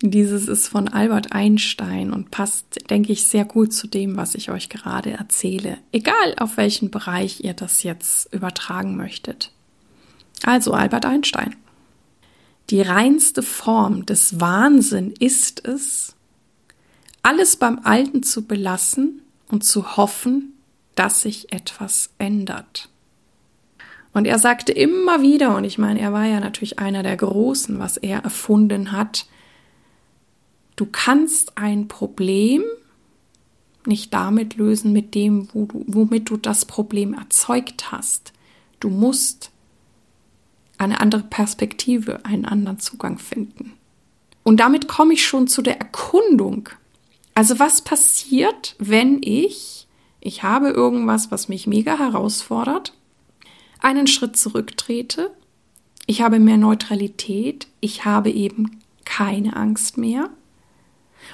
Dieses 0.00 0.48
ist 0.48 0.68
von 0.68 0.88
Albert 0.88 1.32
Einstein 1.32 2.12
und 2.12 2.30
passt, 2.30 2.90
denke 2.90 3.12
ich, 3.12 3.24
sehr 3.24 3.44
gut 3.44 3.72
zu 3.72 3.86
dem, 3.86 4.16
was 4.16 4.34
ich 4.34 4.50
euch 4.50 4.68
gerade 4.68 5.10
erzähle. 5.12 5.78
Egal, 5.92 6.34
auf 6.38 6.56
welchen 6.56 6.90
Bereich 6.90 7.42
ihr 7.42 7.54
das 7.54 7.82
jetzt 7.82 8.32
übertragen 8.32 8.96
möchtet. 8.96 9.52
Also 10.44 10.72
Albert 10.72 11.06
Einstein. 11.06 11.56
Die 12.70 12.80
reinste 12.80 13.42
Form 13.42 14.06
des 14.06 14.40
Wahnsinn 14.40 15.12
ist 15.18 15.66
es, 15.66 16.14
alles 17.22 17.56
beim 17.56 17.80
Alten 17.84 18.22
zu 18.22 18.46
belassen 18.46 19.22
und 19.48 19.64
zu 19.64 19.96
hoffen, 19.96 20.54
dass 20.94 21.22
sich 21.22 21.52
etwas 21.52 22.10
ändert. 22.18 22.88
Und 24.12 24.26
er 24.26 24.38
sagte 24.38 24.72
immer 24.72 25.22
wieder, 25.22 25.56
und 25.56 25.64
ich 25.64 25.78
meine, 25.78 26.00
er 26.00 26.12
war 26.12 26.26
ja 26.26 26.40
natürlich 26.40 26.78
einer 26.78 27.02
der 27.02 27.16
Großen, 27.16 27.78
was 27.78 27.96
er 27.96 28.22
erfunden 28.24 28.92
hat, 28.92 29.26
du 30.76 30.86
kannst 30.86 31.56
ein 31.56 31.88
Problem 31.88 32.62
nicht 33.84 34.14
damit 34.14 34.54
lösen, 34.56 34.92
mit 34.92 35.14
dem, 35.14 35.48
wo 35.52 35.64
du, 35.64 35.84
womit 35.88 36.30
du 36.30 36.36
das 36.36 36.66
Problem 36.66 37.14
erzeugt 37.14 37.90
hast. 37.90 38.32
Du 38.78 38.90
musst 38.90 39.50
eine 40.78 41.00
andere 41.00 41.24
Perspektive, 41.24 42.24
einen 42.24 42.44
anderen 42.44 42.78
Zugang 42.78 43.18
finden. 43.18 43.72
Und 44.44 44.60
damit 44.60 44.86
komme 44.86 45.14
ich 45.14 45.26
schon 45.26 45.48
zu 45.48 45.62
der 45.62 45.78
Erkundung 45.78 46.68
also 47.34 47.58
was 47.58 47.82
passiert, 47.82 48.76
wenn 48.78 49.22
ich, 49.22 49.86
ich 50.20 50.42
habe 50.42 50.68
irgendwas, 50.68 51.30
was 51.30 51.48
mich 51.48 51.66
mega 51.66 51.98
herausfordert, 51.98 52.92
einen 53.82 54.06
Schritt 54.06 54.36
zurücktrete, 54.36 55.30
ich 56.06 56.22
habe 56.22 56.38
mehr 56.38 56.56
Neutralität, 56.56 57.68
ich 57.80 58.04
habe 58.04 58.30
eben 58.30 58.80
keine 59.04 59.56
Angst 59.56 59.98
mehr 59.98 60.30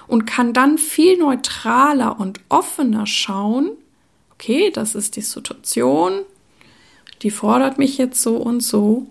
und 0.07 0.27
kann 0.27 0.53
dann 0.53 0.79
viel 0.79 1.19
neutraler 1.19 2.19
und 2.21 2.41
offener 2.49 3.07
schauen, 3.07 3.71
okay, 4.33 4.71
das 4.71 4.95
ist 4.95 5.17
die 5.17 5.23
Situation, 5.23 6.21
die 7.23 7.31
fordert 7.31 7.79
mich 7.79 7.99
jetzt 7.99 8.23
so 8.23 8.37
und 8.37 8.61
so. 8.61 9.07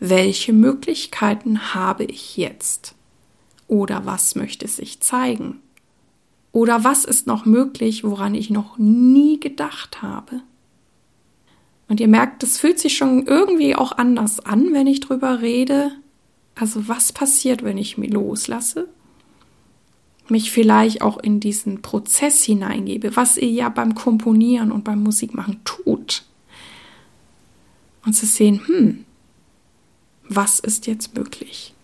Welche 0.00 0.52
Möglichkeiten 0.52 1.74
habe 1.74 2.04
ich 2.04 2.36
jetzt? 2.36 2.94
Oder 3.66 4.06
was 4.06 4.34
möchte 4.34 4.68
sich 4.68 5.00
zeigen? 5.00 5.60
Oder 6.52 6.84
was 6.84 7.04
ist 7.04 7.26
noch 7.26 7.44
möglich, 7.44 8.04
woran 8.04 8.34
ich 8.34 8.50
noch 8.50 8.78
nie 8.78 9.40
gedacht 9.40 10.02
habe? 10.02 10.42
Und 11.88 12.00
ihr 12.00 12.08
merkt, 12.08 12.42
es 12.42 12.58
fühlt 12.58 12.78
sich 12.78 12.96
schon 12.96 13.26
irgendwie 13.26 13.74
auch 13.74 13.92
anders 13.92 14.40
an, 14.40 14.72
wenn 14.72 14.86
ich 14.86 15.00
drüber 15.00 15.40
rede. 15.40 15.92
Also 16.54 16.88
was 16.88 17.12
passiert, 17.12 17.62
wenn 17.62 17.78
ich 17.78 17.96
mir 17.96 18.10
loslasse? 18.10 18.88
mich 20.30 20.50
vielleicht 20.50 21.02
auch 21.02 21.18
in 21.18 21.40
diesen 21.40 21.82
Prozess 21.82 22.42
hineingebe, 22.44 23.16
was 23.16 23.36
ihr 23.36 23.50
ja 23.50 23.68
beim 23.68 23.94
Komponieren 23.94 24.72
und 24.72 24.84
beim 24.84 25.02
Musikmachen 25.02 25.60
tut. 25.64 26.24
Und 28.04 28.12
zu 28.14 28.26
sehen, 28.26 28.60
hm, 28.66 29.04
was 30.28 30.58
ist 30.60 30.86
jetzt 30.86 31.16
möglich? 31.16 31.74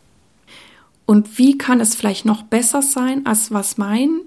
Und 1.07 1.39
wie 1.39 1.59
kann 1.59 1.81
es 1.81 1.95
vielleicht 1.95 2.25
noch 2.25 2.43
besser 2.43 2.83
sein, 2.83 3.27
als 3.27 3.53
was 3.53 3.77
mein 3.77 4.21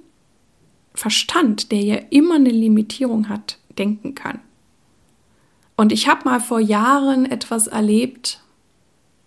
Verstand, 0.93 1.71
der 1.71 1.81
ja 1.81 1.95
immer 2.09 2.35
eine 2.35 2.49
Limitierung 2.49 3.29
hat, 3.29 3.57
denken 3.77 4.15
kann? 4.15 4.39
Und 5.77 5.91
ich 5.93 6.07
habe 6.09 6.25
mal 6.25 6.39
vor 6.41 6.59
Jahren 6.59 7.25
etwas 7.25 7.67
erlebt. 7.67 8.41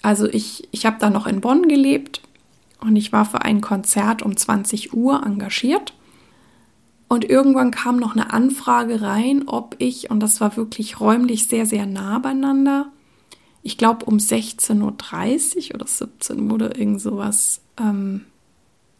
Also 0.03 0.27
ich, 0.27 0.69
ich 0.73 0.85
habe 0.85 0.97
da 0.99 1.09
noch 1.09 1.27
in 1.27 1.41
Bonn 1.41 1.69
gelebt 1.69 2.21
und 2.81 2.97
ich 2.97 3.13
war 3.13 3.25
für 3.25 3.43
ein 3.43 3.61
Konzert 3.61 4.23
um 4.23 4.37
20 4.37 4.93
Uhr 4.93 5.23
engagiert. 5.25 5.95
Und 7.09 7.25
irgendwann 7.25 7.71
kam 7.71 7.97
noch 7.97 8.15
eine 8.15 8.33
Anfrage 8.33 9.01
rein, 9.01 9.45
ob 9.47 9.77
ich, 9.79 10.11
und 10.11 10.21
das 10.21 10.41
war 10.41 10.57
wirklich 10.57 11.01
räumlich 11.01 11.49
sehr, 11.49 11.67
sehr 11.67 11.87
nah 11.87 12.19
beieinander, 12.19 12.87
ich 13.63 13.77
glaube 13.77 14.07
um 14.07 14.17
16.30 14.17 15.69
Uhr 15.69 15.75
oder 15.75 15.87
17 15.87 16.49
Uhr 16.49 16.55
oder 16.55 16.79
irgend 16.79 17.01
sowas, 17.01 17.61
ähm, 17.79 18.25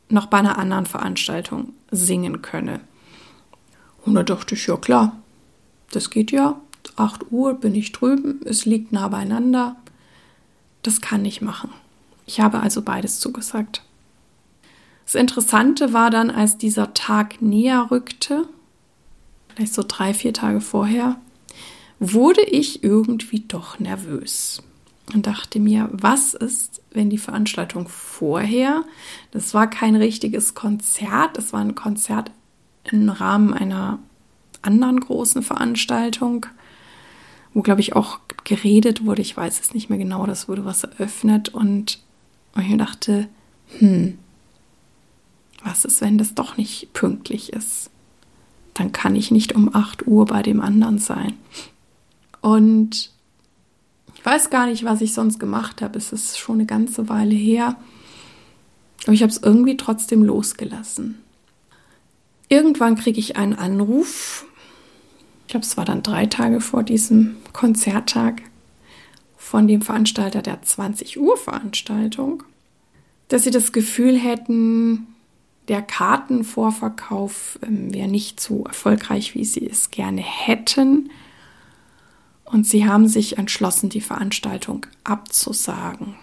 noch 0.09 0.27
bei 0.27 0.39
einer 0.39 0.59
anderen 0.59 0.87
Veranstaltung 0.87 1.73
singen 1.91 2.43
könne. 2.43 2.81
Und 4.05 4.15
da 4.15 4.23
dachte 4.23 4.55
ich, 4.55 4.67
ja 4.67 4.77
klar, 4.77 5.17
das 5.93 6.11
geht 6.11 6.31
ja. 6.31 6.61
8 6.97 7.31
Uhr 7.31 7.55
bin 7.55 7.75
ich 7.75 7.93
drüben, 7.93 8.41
es 8.45 8.65
liegt 8.65 8.93
nah 8.93 9.09
beieinander. 9.09 9.77
Das 10.83 11.01
kann 11.01 11.25
ich 11.25 11.43
machen. 11.43 11.71
Ich 12.27 12.41
habe 12.41 12.61
also 12.61 12.83
beides 12.83 13.21
zugesagt. 13.21 13.83
Das 15.05 15.15
Interessante 15.15 15.93
war 15.93 16.11
dann, 16.11 16.31
als 16.31 16.59
dieser 16.59 16.95
Tag 16.95 17.43
näher 17.43 17.89
rückte, 17.91 18.47
vielleicht 19.49 19.75
so 19.75 19.83
drei, 19.87 20.15
vier 20.15 20.33
Tage 20.33 20.61
vorher, 20.61 21.17
wurde 21.99 22.43
ich 22.43 22.85
irgendwie 22.85 23.41
doch 23.41 23.79
nervös 23.79 24.63
und 25.13 25.27
dachte 25.27 25.59
mir, 25.59 25.89
was 25.93 26.35
ist, 26.35 26.83
wenn 26.93 27.11
die 27.11 27.19
Veranstaltung 27.19 27.89
vorher, 27.89 28.85
das 29.33 29.53
war 29.55 29.69
kein 29.69 29.97
richtiges 29.97 30.55
Konzert, 30.55 31.37
das 31.37 31.53
war 31.53 31.61
ein 31.61 31.75
Konzert 31.75 32.31
im 32.85 33.09
Rahmen 33.09 33.53
einer 33.53 33.99
anderen 34.63 35.01
großen 35.01 35.43
Veranstaltung, 35.43 36.47
wo, 37.55 37.63
glaube 37.63 37.81
ich, 37.81 37.95
auch 37.95 38.21
geredet 38.45 39.05
wurde, 39.05 39.23
ich 39.23 39.37
weiß 39.37 39.61
es 39.61 39.75
nicht 39.75 39.91
mehr 39.91 39.99
genau, 39.99 40.27
das 40.27 40.49
wurde 40.49 40.65
was 40.65 40.85
eröffnet 40.85 41.49
und, 41.51 41.99
ich 42.57 42.77
dachte, 42.77 43.29
hm, 43.79 44.19
was 45.65 45.85
ist, 45.85 46.01
wenn 46.01 46.19
das 46.19 46.35
doch 46.35 46.57
nicht 46.57 46.93
pünktlich 46.93 47.53
ist? 47.53 47.91
Dann 48.75 48.93
kann 48.93 49.17
ich 49.17 49.31
nicht 49.31 49.55
um 49.55 49.75
8 49.75 50.07
Uhr 50.07 50.27
bei 50.27 50.43
dem 50.43 50.61
anderen 50.61 50.99
sein. 50.99 51.35
Und 52.41 53.11
ich 54.15 54.25
weiß 54.25 54.51
gar 54.51 54.67
nicht, 54.67 54.85
was 54.85 55.01
ich 55.01 55.13
sonst 55.13 55.39
gemacht 55.39 55.83
habe. 55.83 55.99
Es 55.99 56.13
ist 56.13 56.39
schon 56.39 56.57
eine 56.57 56.67
ganze 56.67 57.09
Weile 57.09 57.35
her. 57.35 57.77
Aber 59.05 59.13
ich 59.13 59.23
habe 59.23 59.33
es 59.33 59.43
irgendwie 59.43 59.77
trotzdem 59.77 60.23
losgelassen. 60.23 61.19
Irgendwann 62.49 62.97
kriege 62.97 63.19
ich 63.19 63.37
einen 63.37 63.55
Anruf. 63.55 64.47
Ich 65.51 65.53
glaube, 65.53 65.67
es 65.67 65.77
war 65.77 65.85
dann 65.85 66.05
drei 66.05 66.27
Tage 66.27 66.61
vor 66.61 66.85
diesem 66.85 67.39
Konzerttag 67.53 68.43
von 69.37 69.67
dem 69.67 69.83
Veranstalter 69.83 70.43
der 70.43 70.63
20 70.63 71.19
Uhr 71.19 71.37
Veranstaltung, 71.37 72.45
dass 73.27 73.43
sie 73.43 73.51
das 73.51 73.73
Gefühl 73.73 74.17
hätten, 74.17 75.09
der 75.67 75.83
Kartenvorverkauf 75.83 77.59
ähm, 77.67 77.93
wäre 77.93 78.07
nicht 78.07 78.39
so 78.39 78.63
erfolgreich, 78.63 79.35
wie 79.35 79.45
sie 79.45 79.67
es 79.67 79.91
gerne 79.91 80.23
hätten 80.23 81.11
und 82.45 82.65
sie 82.65 82.87
haben 82.87 83.09
sich 83.09 83.37
entschlossen, 83.37 83.91
die 83.91 84.03
Veranstaltung 84.03 84.87
abzusagen. 85.03 86.15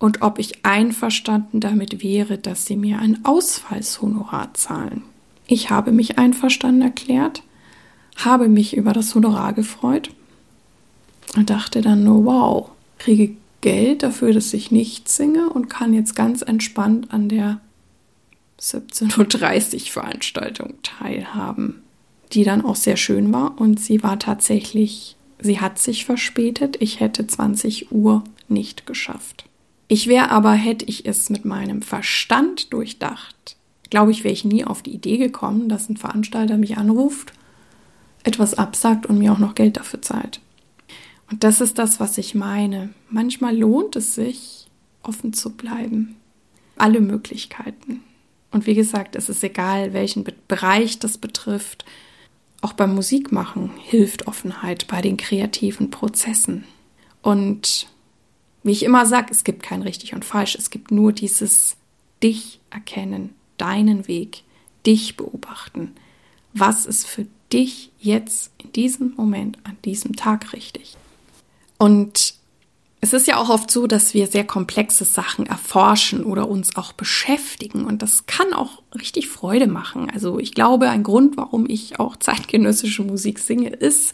Und 0.00 0.22
ob 0.22 0.40
ich 0.40 0.66
einverstanden 0.66 1.60
damit 1.60 2.02
wäre, 2.02 2.38
dass 2.38 2.66
sie 2.66 2.76
mir 2.76 2.98
ein 2.98 3.24
Ausfallshonorar 3.24 4.52
zahlen. 4.54 5.04
Ich 5.46 5.70
habe 5.70 5.92
mich 5.92 6.18
einverstanden 6.18 6.82
erklärt, 6.82 7.44
habe 8.16 8.48
mich 8.48 8.76
über 8.76 8.92
das 8.92 9.14
Honorar 9.14 9.52
gefreut 9.52 10.10
und 11.36 11.50
dachte 11.50 11.80
dann 11.80 12.04
nur, 12.04 12.24
wow, 12.24 12.70
kriege 12.98 13.36
Geld 13.60 14.02
dafür, 14.02 14.32
dass 14.32 14.52
ich 14.54 14.70
nicht 14.70 15.08
singe 15.08 15.50
und 15.50 15.68
kann 15.68 15.92
jetzt 15.92 16.14
ganz 16.14 16.42
entspannt 16.42 17.12
an 17.12 17.28
der 17.28 17.60
17.30 18.60 19.74
Uhr 19.74 19.80
Veranstaltung 19.92 20.74
teilhaben, 20.82 21.82
die 22.32 22.44
dann 22.44 22.64
auch 22.64 22.76
sehr 22.76 22.96
schön 22.96 23.32
war 23.32 23.60
und 23.60 23.80
sie 23.80 24.02
war 24.02 24.18
tatsächlich 24.18 25.16
Sie 25.38 25.60
hat 25.60 25.78
sich 25.78 26.04
verspätet, 26.04 26.76
ich 26.80 27.00
hätte 27.00 27.26
20 27.26 27.92
Uhr 27.92 28.24
nicht 28.48 28.86
geschafft. 28.86 29.44
Ich 29.88 30.06
wäre 30.06 30.30
aber, 30.30 30.52
hätte 30.52 30.86
ich 30.86 31.06
es 31.06 31.30
mit 31.30 31.44
meinem 31.44 31.82
Verstand 31.82 32.72
durchdacht, 32.72 33.56
glaube 33.90 34.10
ich, 34.10 34.24
wäre 34.24 34.34
ich 34.34 34.44
nie 34.44 34.64
auf 34.64 34.82
die 34.82 34.90
Idee 34.94 35.16
gekommen, 35.16 35.68
dass 35.68 35.88
ein 35.88 35.96
Veranstalter 35.96 36.56
mich 36.56 36.76
anruft, 36.76 37.32
etwas 38.26 38.54
absagt 38.54 39.06
und 39.06 39.18
mir 39.18 39.32
auch 39.32 39.38
noch 39.38 39.54
Geld 39.54 39.76
dafür 39.76 40.02
zahlt. 40.02 40.40
Und 41.30 41.44
das 41.44 41.60
ist 41.60 41.78
das, 41.78 42.00
was 42.00 42.18
ich 42.18 42.34
meine. 42.34 42.90
Manchmal 43.08 43.56
lohnt 43.56 43.96
es 43.96 44.14
sich, 44.14 44.66
offen 45.02 45.32
zu 45.32 45.50
bleiben. 45.50 46.16
Alle 46.76 47.00
Möglichkeiten. 47.00 48.02
Und 48.50 48.66
wie 48.66 48.74
gesagt, 48.74 49.16
es 49.16 49.28
ist 49.28 49.44
egal, 49.44 49.92
welchen 49.92 50.24
Bereich 50.48 50.98
das 50.98 51.18
betrifft, 51.18 51.84
auch 52.62 52.72
beim 52.72 52.94
Musikmachen 52.94 53.70
hilft 53.80 54.26
Offenheit 54.26 54.88
bei 54.88 55.00
den 55.00 55.16
kreativen 55.16 55.90
Prozessen. 55.90 56.64
Und 57.22 57.86
wie 58.62 58.72
ich 58.72 58.82
immer 58.82 59.06
sage, 59.06 59.28
es 59.30 59.44
gibt 59.44 59.62
kein 59.62 59.82
richtig 59.82 60.14
und 60.14 60.24
falsch, 60.24 60.56
es 60.56 60.70
gibt 60.70 60.90
nur 60.90 61.12
dieses 61.12 61.76
dich 62.22 62.60
erkennen, 62.70 63.34
deinen 63.56 64.08
Weg, 64.08 64.42
dich 64.84 65.16
beobachten. 65.16 65.94
Was 66.54 66.86
ist 66.86 67.06
für 67.06 67.26
dich 67.52 67.90
jetzt 67.98 68.50
in 68.62 68.72
diesem 68.72 69.14
Moment, 69.16 69.58
an 69.64 69.76
diesem 69.84 70.16
Tag 70.16 70.52
richtig? 70.52 70.96
Und 71.78 72.34
es 73.00 73.12
ist 73.12 73.28
ja 73.28 73.36
auch 73.36 73.50
oft 73.50 73.70
so, 73.70 73.86
dass 73.86 74.14
wir 74.14 74.26
sehr 74.26 74.44
komplexe 74.44 75.04
Sachen 75.04 75.46
erforschen 75.46 76.24
oder 76.24 76.48
uns 76.48 76.76
auch 76.76 76.92
beschäftigen 76.92 77.84
und 77.84 78.02
das 78.02 78.26
kann 78.26 78.52
auch 78.52 78.82
richtig 78.94 79.28
Freude 79.28 79.66
machen. 79.66 80.10
Also 80.10 80.38
ich 80.38 80.54
glaube, 80.54 80.88
ein 80.88 81.02
Grund, 81.02 81.36
warum 81.36 81.66
ich 81.68 82.00
auch 82.00 82.16
zeitgenössische 82.20 83.02
Musik 83.02 83.38
singe, 83.38 83.70
ist, 83.70 84.12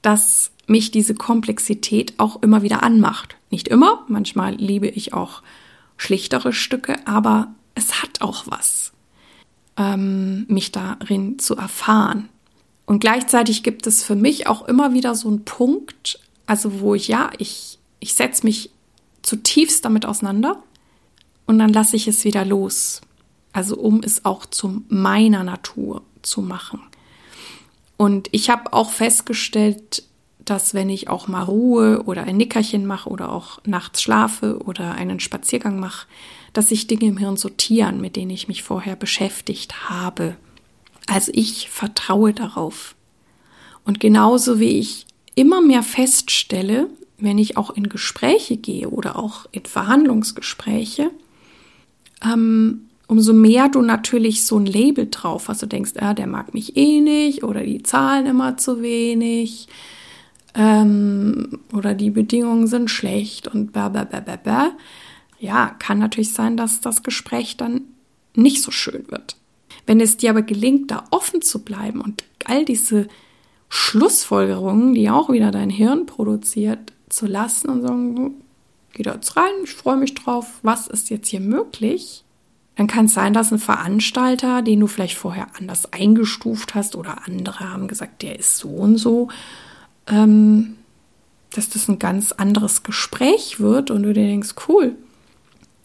dass 0.00 0.52
mich 0.66 0.90
diese 0.90 1.14
Komplexität 1.14 2.14
auch 2.18 2.40
immer 2.42 2.62
wieder 2.62 2.82
anmacht. 2.82 3.36
Nicht 3.50 3.68
immer, 3.68 4.04
manchmal 4.08 4.54
liebe 4.54 4.88
ich 4.88 5.12
auch 5.12 5.42
schlichtere 5.96 6.52
Stücke, 6.52 7.06
aber 7.06 7.48
es 7.74 8.02
hat 8.02 8.22
auch 8.22 8.44
was, 8.46 8.92
ähm, 9.76 10.46
mich 10.48 10.72
darin 10.72 11.38
zu 11.38 11.56
erfahren. 11.56 12.28
Und 12.90 12.98
gleichzeitig 12.98 13.62
gibt 13.62 13.86
es 13.86 14.02
für 14.02 14.16
mich 14.16 14.48
auch 14.48 14.66
immer 14.66 14.92
wieder 14.92 15.14
so 15.14 15.28
einen 15.28 15.44
Punkt, 15.44 16.18
also 16.46 16.80
wo 16.80 16.96
ich 16.96 17.06
ja, 17.06 17.30
ich 17.38 17.78
ich 18.00 18.14
setze 18.14 18.44
mich 18.44 18.70
zutiefst 19.22 19.84
damit 19.84 20.04
auseinander 20.04 20.60
und 21.46 21.60
dann 21.60 21.72
lasse 21.72 21.94
ich 21.94 22.08
es 22.08 22.24
wieder 22.24 22.44
los. 22.44 23.00
Also 23.52 23.76
um 23.76 24.02
es 24.02 24.24
auch 24.24 24.44
zu 24.44 24.82
meiner 24.88 25.44
Natur 25.44 26.02
zu 26.22 26.42
machen. 26.42 26.80
Und 27.96 28.28
ich 28.32 28.50
habe 28.50 28.72
auch 28.72 28.90
festgestellt, 28.90 30.02
dass 30.44 30.74
wenn 30.74 30.90
ich 30.90 31.08
auch 31.08 31.28
mal 31.28 31.44
Ruhe 31.44 32.02
oder 32.06 32.24
ein 32.24 32.38
Nickerchen 32.38 32.86
mache 32.86 33.08
oder 33.08 33.30
auch 33.30 33.60
nachts 33.64 34.02
schlafe 34.02 34.58
oder 34.64 34.94
einen 34.94 35.20
Spaziergang 35.20 35.78
mache, 35.78 36.08
dass 36.54 36.70
sich 36.70 36.88
Dinge 36.88 37.04
im 37.04 37.18
Hirn 37.18 37.36
sortieren, 37.36 38.00
mit 38.00 38.16
denen 38.16 38.32
ich 38.32 38.48
mich 38.48 38.64
vorher 38.64 38.96
beschäftigt 38.96 39.88
habe. 39.88 40.34
Also 41.06 41.32
ich 41.34 41.70
vertraue 41.70 42.32
darauf. 42.32 42.94
Und 43.84 44.00
genauso 44.00 44.60
wie 44.60 44.78
ich 44.78 45.06
immer 45.34 45.60
mehr 45.60 45.82
feststelle, 45.82 46.88
wenn 47.18 47.38
ich 47.38 47.56
auch 47.56 47.70
in 47.70 47.88
Gespräche 47.88 48.56
gehe 48.56 48.88
oder 48.88 49.16
auch 49.16 49.46
in 49.52 49.64
Verhandlungsgespräche, 49.64 51.10
ähm, 52.22 52.88
umso 53.06 53.32
mehr 53.32 53.68
du 53.68 53.82
natürlich 53.82 54.46
so 54.46 54.58
ein 54.58 54.66
Label 54.66 55.08
drauf 55.10 55.48
hast, 55.48 55.62
du 55.62 55.66
denkst, 55.66 55.92
ah, 55.98 56.14
der 56.14 56.26
mag 56.26 56.54
mich 56.54 56.76
eh 56.76 57.00
nicht 57.00 57.42
oder 57.42 57.62
die 57.62 57.82
zahlen 57.82 58.26
immer 58.26 58.56
zu 58.56 58.82
wenig 58.82 59.68
ähm, 60.54 61.60
oder 61.72 61.94
die 61.94 62.10
Bedingungen 62.10 62.66
sind 62.66 62.90
schlecht 62.90 63.48
und 63.48 63.72
bla 63.72 63.88
bla 63.88 64.04
bla 64.04 64.20
bla 64.20 64.36
bla. 64.36 64.72
Ja, 65.38 65.74
kann 65.78 65.98
natürlich 65.98 66.32
sein, 66.32 66.56
dass 66.56 66.80
das 66.80 67.02
Gespräch 67.02 67.56
dann 67.56 67.82
nicht 68.34 68.62
so 68.62 68.70
schön 68.70 69.04
wird. 69.08 69.36
Wenn 69.86 70.00
es 70.00 70.16
dir 70.16 70.30
aber 70.30 70.42
gelingt, 70.42 70.90
da 70.90 71.04
offen 71.10 71.42
zu 71.42 71.64
bleiben 71.64 72.00
und 72.00 72.24
all 72.44 72.64
diese 72.64 73.08
Schlussfolgerungen, 73.68 74.94
die 74.94 75.10
auch 75.10 75.30
wieder 75.30 75.50
dein 75.50 75.70
Hirn 75.70 76.06
produziert, 76.06 76.92
zu 77.08 77.26
lassen 77.26 77.68
und 77.70 77.82
sagen, 77.82 78.34
geh 78.92 79.02
da 79.02 79.14
jetzt 79.14 79.36
rein, 79.36 79.52
ich 79.64 79.74
freue 79.74 79.96
mich 79.96 80.14
drauf, 80.14 80.60
was 80.62 80.86
ist 80.86 81.10
jetzt 81.10 81.28
hier 81.28 81.40
möglich? 81.40 82.24
dann 82.80 82.86
kann 82.86 83.04
es 83.04 83.12
sein, 83.12 83.34
dass 83.34 83.52
ein 83.52 83.58
Veranstalter, 83.58 84.62
den 84.62 84.80
du 84.80 84.86
vielleicht 84.86 85.18
vorher 85.18 85.48
anders 85.58 85.92
eingestuft 85.92 86.74
hast 86.74 86.96
oder 86.96 87.26
andere 87.26 87.70
haben 87.70 87.88
gesagt, 87.88 88.22
der 88.22 88.38
ist 88.38 88.56
so 88.56 88.70
und 88.70 88.96
so, 88.96 89.28
ähm, 90.06 90.76
dass 91.50 91.68
das 91.68 91.88
ein 91.88 91.98
ganz 91.98 92.32
anderes 92.32 92.82
Gespräch 92.82 93.60
wird 93.60 93.90
und 93.90 94.04
du 94.04 94.14
dir 94.14 94.24
denkst, 94.24 94.54
cool, 94.66 94.94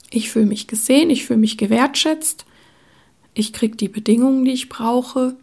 ich 0.10 0.30
fühle 0.32 0.46
mich 0.46 0.68
gesehen, 0.68 1.10
ich 1.10 1.26
fühle 1.26 1.40
mich 1.40 1.58
gewertschätzt, 1.58 2.46
ich 3.36 3.54
kriege 3.54 3.76
die 3.76 3.90
Bedingungen, 3.90 4.46
die 4.46 4.54
ich 4.54 4.70
brauche. 4.70 5.36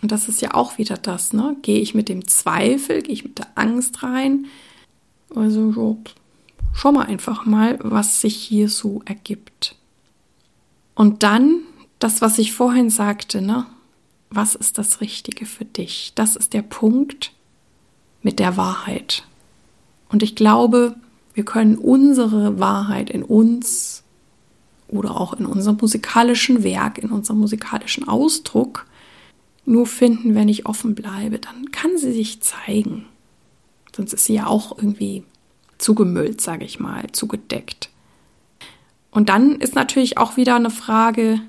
Und 0.00 0.12
das 0.12 0.28
ist 0.28 0.42
ja 0.42 0.54
auch 0.54 0.78
wieder 0.78 0.96
das, 0.96 1.32
ne? 1.32 1.56
Gehe 1.62 1.80
ich 1.80 1.94
mit 1.94 2.08
dem 2.08 2.28
Zweifel, 2.28 3.02
gehe 3.02 3.14
ich 3.14 3.24
mit 3.24 3.38
der 3.38 3.48
Angst 3.56 4.02
rein? 4.02 4.46
Also 5.34 5.72
so, 5.72 5.98
schau 6.74 6.92
mal 6.92 7.06
einfach 7.06 7.46
mal, 7.46 7.78
was 7.82 8.20
sich 8.20 8.36
hier 8.36 8.68
so 8.68 9.02
ergibt. 9.06 9.76
Und 10.94 11.22
dann 11.22 11.60
das, 11.98 12.20
was 12.20 12.38
ich 12.38 12.52
vorhin 12.52 12.90
sagte, 12.90 13.40
ne? 13.40 13.66
Was 14.28 14.54
ist 14.54 14.78
das 14.78 15.00
Richtige 15.00 15.46
für 15.46 15.64
dich? 15.64 16.12
Das 16.14 16.36
ist 16.36 16.54
der 16.54 16.62
Punkt 16.62 17.32
mit 18.22 18.38
der 18.38 18.56
Wahrheit. 18.56 19.24
Und 20.08 20.22
ich 20.22 20.34
glaube, 20.34 20.96
wir 21.34 21.44
können 21.44 21.76
unsere 21.76 22.58
Wahrheit 22.58 23.10
in 23.10 23.22
uns 23.22 24.01
oder 24.92 25.20
auch 25.20 25.32
in 25.32 25.46
unserem 25.46 25.78
musikalischen 25.80 26.62
Werk, 26.62 26.98
in 26.98 27.10
unserem 27.10 27.40
musikalischen 27.40 28.06
Ausdruck 28.06 28.86
nur 29.64 29.86
finden, 29.86 30.34
wenn 30.34 30.48
ich 30.48 30.66
offen 30.66 30.94
bleibe. 30.94 31.38
Dann 31.38 31.72
kann 31.72 31.96
sie 31.98 32.12
sich 32.12 32.40
zeigen. 32.42 33.06
Sonst 33.94 34.12
ist 34.12 34.24
sie 34.24 34.34
ja 34.34 34.46
auch 34.46 34.76
irgendwie 34.76 35.24
zugemüllt, 35.78 36.40
sage 36.40 36.64
ich 36.64 36.78
mal, 36.78 37.10
zugedeckt. 37.12 37.90
Und 39.10 39.28
dann 39.28 39.56
ist 39.56 39.74
natürlich 39.74 40.18
auch 40.18 40.36
wieder 40.36 40.56
eine 40.56 40.70
Frage, 40.70 41.40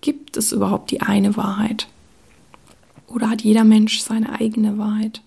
gibt 0.00 0.36
es 0.36 0.52
überhaupt 0.52 0.90
die 0.90 1.02
eine 1.02 1.36
Wahrheit? 1.36 1.88
Oder 3.06 3.30
hat 3.30 3.42
jeder 3.42 3.64
Mensch 3.64 4.00
seine 4.00 4.38
eigene 4.38 4.78
Wahrheit? 4.78 5.22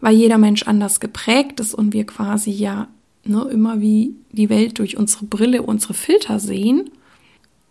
weil 0.00 0.14
jeder 0.14 0.38
Mensch 0.38 0.62
anders 0.64 1.00
geprägt 1.00 1.60
ist 1.60 1.74
und 1.74 1.92
wir 1.92 2.06
quasi 2.06 2.50
ja 2.50 2.88
ne, 3.28 3.42
immer 3.50 3.80
wie 3.80 4.14
die 4.32 4.48
Welt 4.48 4.78
durch 4.78 4.96
unsere 4.96 5.26
Brille, 5.26 5.62
unsere 5.62 5.94
Filter 5.94 6.38
sehen. 6.38 6.90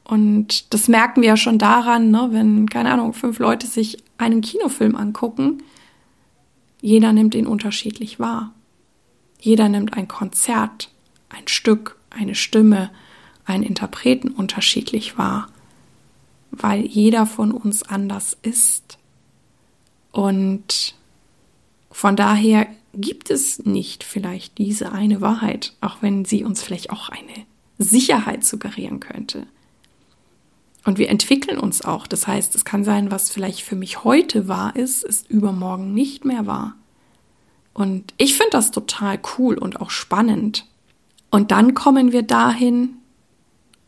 Und 0.03 0.73
das 0.73 0.87
merken 0.87 1.21
wir 1.21 1.29
ja 1.29 1.37
schon 1.37 1.57
daran, 1.57 2.11
ne, 2.11 2.29
wenn, 2.31 2.69
keine 2.69 2.91
Ahnung, 2.91 3.13
fünf 3.13 3.39
Leute 3.39 3.67
sich 3.67 3.97
einen 4.17 4.41
Kinofilm 4.41 4.95
angucken, 4.95 5.63
jeder 6.81 7.13
nimmt 7.13 7.33
ihn 7.33 7.47
unterschiedlich 7.47 8.19
wahr. 8.19 8.53
Jeder 9.39 9.69
nimmt 9.69 9.97
ein 9.97 10.07
Konzert, 10.07 10.91
ein 11.29 11.47
Stück, 11.47 11.97
eine 12.09 12.35
Stimme, 12.35 12.91
einen 13.45 13.63
Interpreten 13.63 14.29
unterschiedlich 14.29 15.17
wahr, 15.17 15.47
weil 16.51 16.85
jeder 16.85 17.25
von 17.25 17.51
uns 17.51 17.83
anders 17.83 18.37
ist. 18.41 18.97
Und 20.11 20.95
von 21.91 22.15
daher 22.15 22.67
gibt 22.95 23.29
es 23.29 23.65
nicht 23.65 24.03
vielleicht 24.03 24.57
diese 24.57 24.91
eine 24.91 25.21
Wahrheit, 25.21 25.73
auch 25.81 25.97
wenn 26.01 26.25
sie 26.25 26.43
uns 26.43 26.61
vielleicht 26.61 26.89
auch 26.89 27.09
eine 27.09 27.45
Sicherheit 27.77 28.43
suggerieren 28.43 28.99
könnte. 28.99 29.47
Und 30.85 30.99
wir 30.99 31.09
entwickeln 31.09 31.57
uns 31.57 31.83
auch. 31.83 32.07
Das 32.07 32.27
heißt, 32.27 32.55
es 32.55 32.63
kann 32.63 32.83
sein, 32.83 33.11
was 33.11 33.31
vielleicht 33.31 33.61
für 33.61 33.75
mich 33.75 34.03
heute 34.03 34.47
wahr 34.47 34.75
ist, 34.75 35.03
ist 35.03 35.29
übermorgen 35.29 35.93
nicht 35.93 36.25
mehr 36.25 36.45
wahr. 36.45 36.75
Und 37.73 38.13
ich 38.17 38.35
finde 38.35 38.51
das 38.51 38.71
total 38.71 39.19
cool 39.37 39.57
und 39.57 39.81
auch 39.81 39.89
spannend. 39.89 40.65
Und 41.31 41.51
dann 41.51 41.73
kommen 41.73 42.11
wir 42.11 42.21
dahin, 42.21 42.97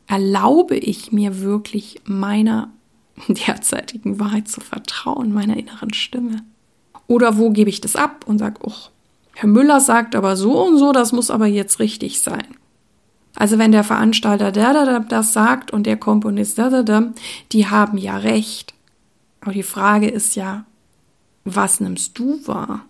erlaube 0.08 0.76
ich 0.76 1.12
mir 1.12 1.40
wirklich 1.40 2.02
meiner 2.06 2.72
derzeitigen 3.28 4.20
Wahrheit 4.20 4.48
zu 4.48 4.60
vertrauen, 4.60 5.34
meiner 5.34 5.56
inneren 5.56 5.94
Stimme. 5.94 6.44
Oder 7.08 7.38
wo 7.38 7.52
gebe 7.52 7.70
ich 7.70 7.80
das 7.80 7.96
ab 7.96 8.26
und 8.28 8.40
sage, 8.40 8.60
oh, 8.64 8.90
Herr 9.40 9.48
Müller 9.48 9.80
sagt 9.80 10.16
aber 10.16 10.36
so 10.36 10.66
und 10.66 10.80
so, 10.80 10.92
das 10.92 11.12
muss 11.12 11.30
aber 11.30 11.46
jetzt 11.46 11.80
richtig 11.80 12.22
sein. 12.22 12.48
Also 13.36 13.60
wenn 13.60 13.72
der 13.72 13.84
Veranstalter 13.84 14.52
da, 14.52 14.74
da, 14.74 14.84
da, 14.84 15.00
das 15.00 15.34
sagt 15.34 15.70
und 15.70 15.86
der 15.86 15.98
Komponist 15.98 16.58
da, 16.58 16.72
da, 16.72 16.82
da, 16.82 17.14
die 17.52 17.68
haben 17.68 18.00
ja 18.00 18.18
recht. 18.18 18.74
Aber 19.42 19.54
die 19.54 19.62
Frage 19.62 20.08
ist 20.10 20.36
ja, 20.36 20.66
was 21.46 21.80
nimmst 21.80 22.18
du 22.18 22.40
wahr? 22.48 22.86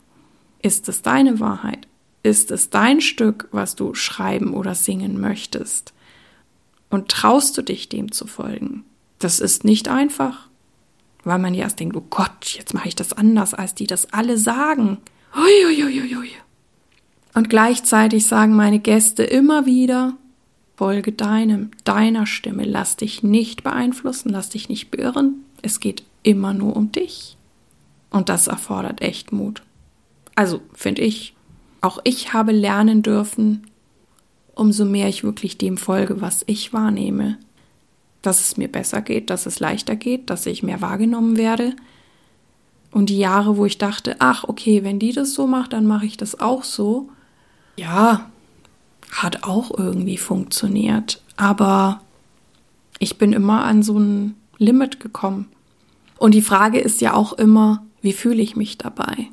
Ist 0.62 0.88
es 0.88 1.02
deine 1.02 1.42
Wahrheit? 1.42 1.86
Ist 2.24 2.50
es 2.52 2.70
dein 2.70 3.02
Stück, 3.02 3.50
was 3.52 3.76
du 3.76 3.94
schreiben 3.94 4.54
oder 4.54 4.74
singen 4.74 5.20
möchtest? 5.20 5.94
Und 6.90 7.10
traust 7.10 7.58
du 7.58 7.62
dich 7.62 7.90
dem 7.90 8.14
zu 8.14 8.26
folgen? 8.26 8.86
Das 9.20 9.42
ist 9.42 9.66
nicht 9.66 9.90
einfach 9.90 10.48
weil 11.28 11.40
man 11.40 11.54
ja 11.54 11.64
erst 11.64 11.82
denkt, 11.82 11.96
oh 11.98 12.06
Gott, 12.10 12.56
jetzt 12.58 12.74
mache 12.74 12.88
ich 12.88 12.96
das 12.96 13.12
anders, 13.12 13.54
als 13.54 13.76
die 13.76 13.86
das 13.86 14.14
alle 14.14 14.38
sagen. 14.38 14.98
Uiuiuiui. 15.36 16.30
Und 17.34 17.50
gleichzeitig 17.50 18.26
sagen 18.26 18.56
meine 18.56 18.80
Gäste 18.80 19.24
immer 19.24 19.66
wieder, 19.66 20.18
folge 20.76 21.12
deinem, 21.12 21.72
deiner 21.84 22.26
Stimme, 22.26 22.66
lass 22.66 22.98
dich 22.98 23.24
nicht 23.24 23.64
beeinflussen, 23.64 24.30
lass 24.30 24.50
dich 24.50 24.70
nicht 24.70 24.92
beirren, 24.92 25.44
es 25.62 25.80
geht 25.80 26.04
immer 26.24 26.54
nur 26.54 26.76
um 26.76 26.92
dich. 26.92 27.38
Und 28.10 28.30
das 28.30 28.48
erfordert 28.48 29.02
echt 29.02 29.32
Mut. 29.32 29.64
Also, 30.36 30.62
finde 30.74 31.02
ich, 31.02 31.36
auch 31.82 32.00
ich 32.04 32.34
habe 32.34 32.52
lernen 32.52 33.04
dürfen, 33.04 33.68
umso 34.56 34.86
mehr 34.86 35.08
ich 35.08 35.24
wirklich 35.24 35.58
dem 35.58 35.78
folge, 35.78 36.22
was 36.22 36.44
ich 36.48 36.74
wahrnehme, 36.74 37.38
dass 38.22 38.42
es 38.42 38.58
mir 38.58 38.68
besser 38.68 39.02
geht, 39.02 39.30
dass 39.30 39.46
es 39.46 39.60
leichter 39.60 39.96
geht, 39.96 40.30
dass 40.30 40.46
ich 40.46 40.64
mehr 40.64 40.82
wahrgenommen 40.82 41.38
werde. 41.38 41.76
Und 42.98 43.12
die 43.12 43.20
Jahre, 43.20 43.58
wo 43.58 43.66
ich 43.66 43.78
dachte, 43.78 44.16
ach, 44.18 44.46
okay, 44.46 44.84
wenn 44.84 44.98
die 44.98 45.12
das 45.12 45.36
so 45.36 45.46
macht, 45.46 45.74
dann 45.74 45.86
mache 45.86 46.08
ich 46.08 46.18
das 46.18 46.40
auch 46.40 46.64
so. 46.64 47.10
Ja, 47.76 48.32
hat 49.12 49.44
auch 49.44 49.70
irgendwie 49.78 50.18
funktioniert. 50.18 51.22
Aber 51.36 52.02
ich 52.98 53.20
bin 53.20 53.34
immer 53.34 53.66
an 53.66 53.84
so 53.84 54.00
ein 54.00 54.34
Limit 54.58 55.00
gekommen. 55.00 55.48
Und 56.18 56.34
die 56.34 56.42
Frage 56.42 56.80
ist 56.80 57.00
ja 57.00 57.14
auch 57.14 57.34
immer, 57.34 57.86
wie 58.02 58.14
fühle 58.14 58.42
ich 58.42 58.56
mich 58.56 58.80
dabei? 58.80 59.28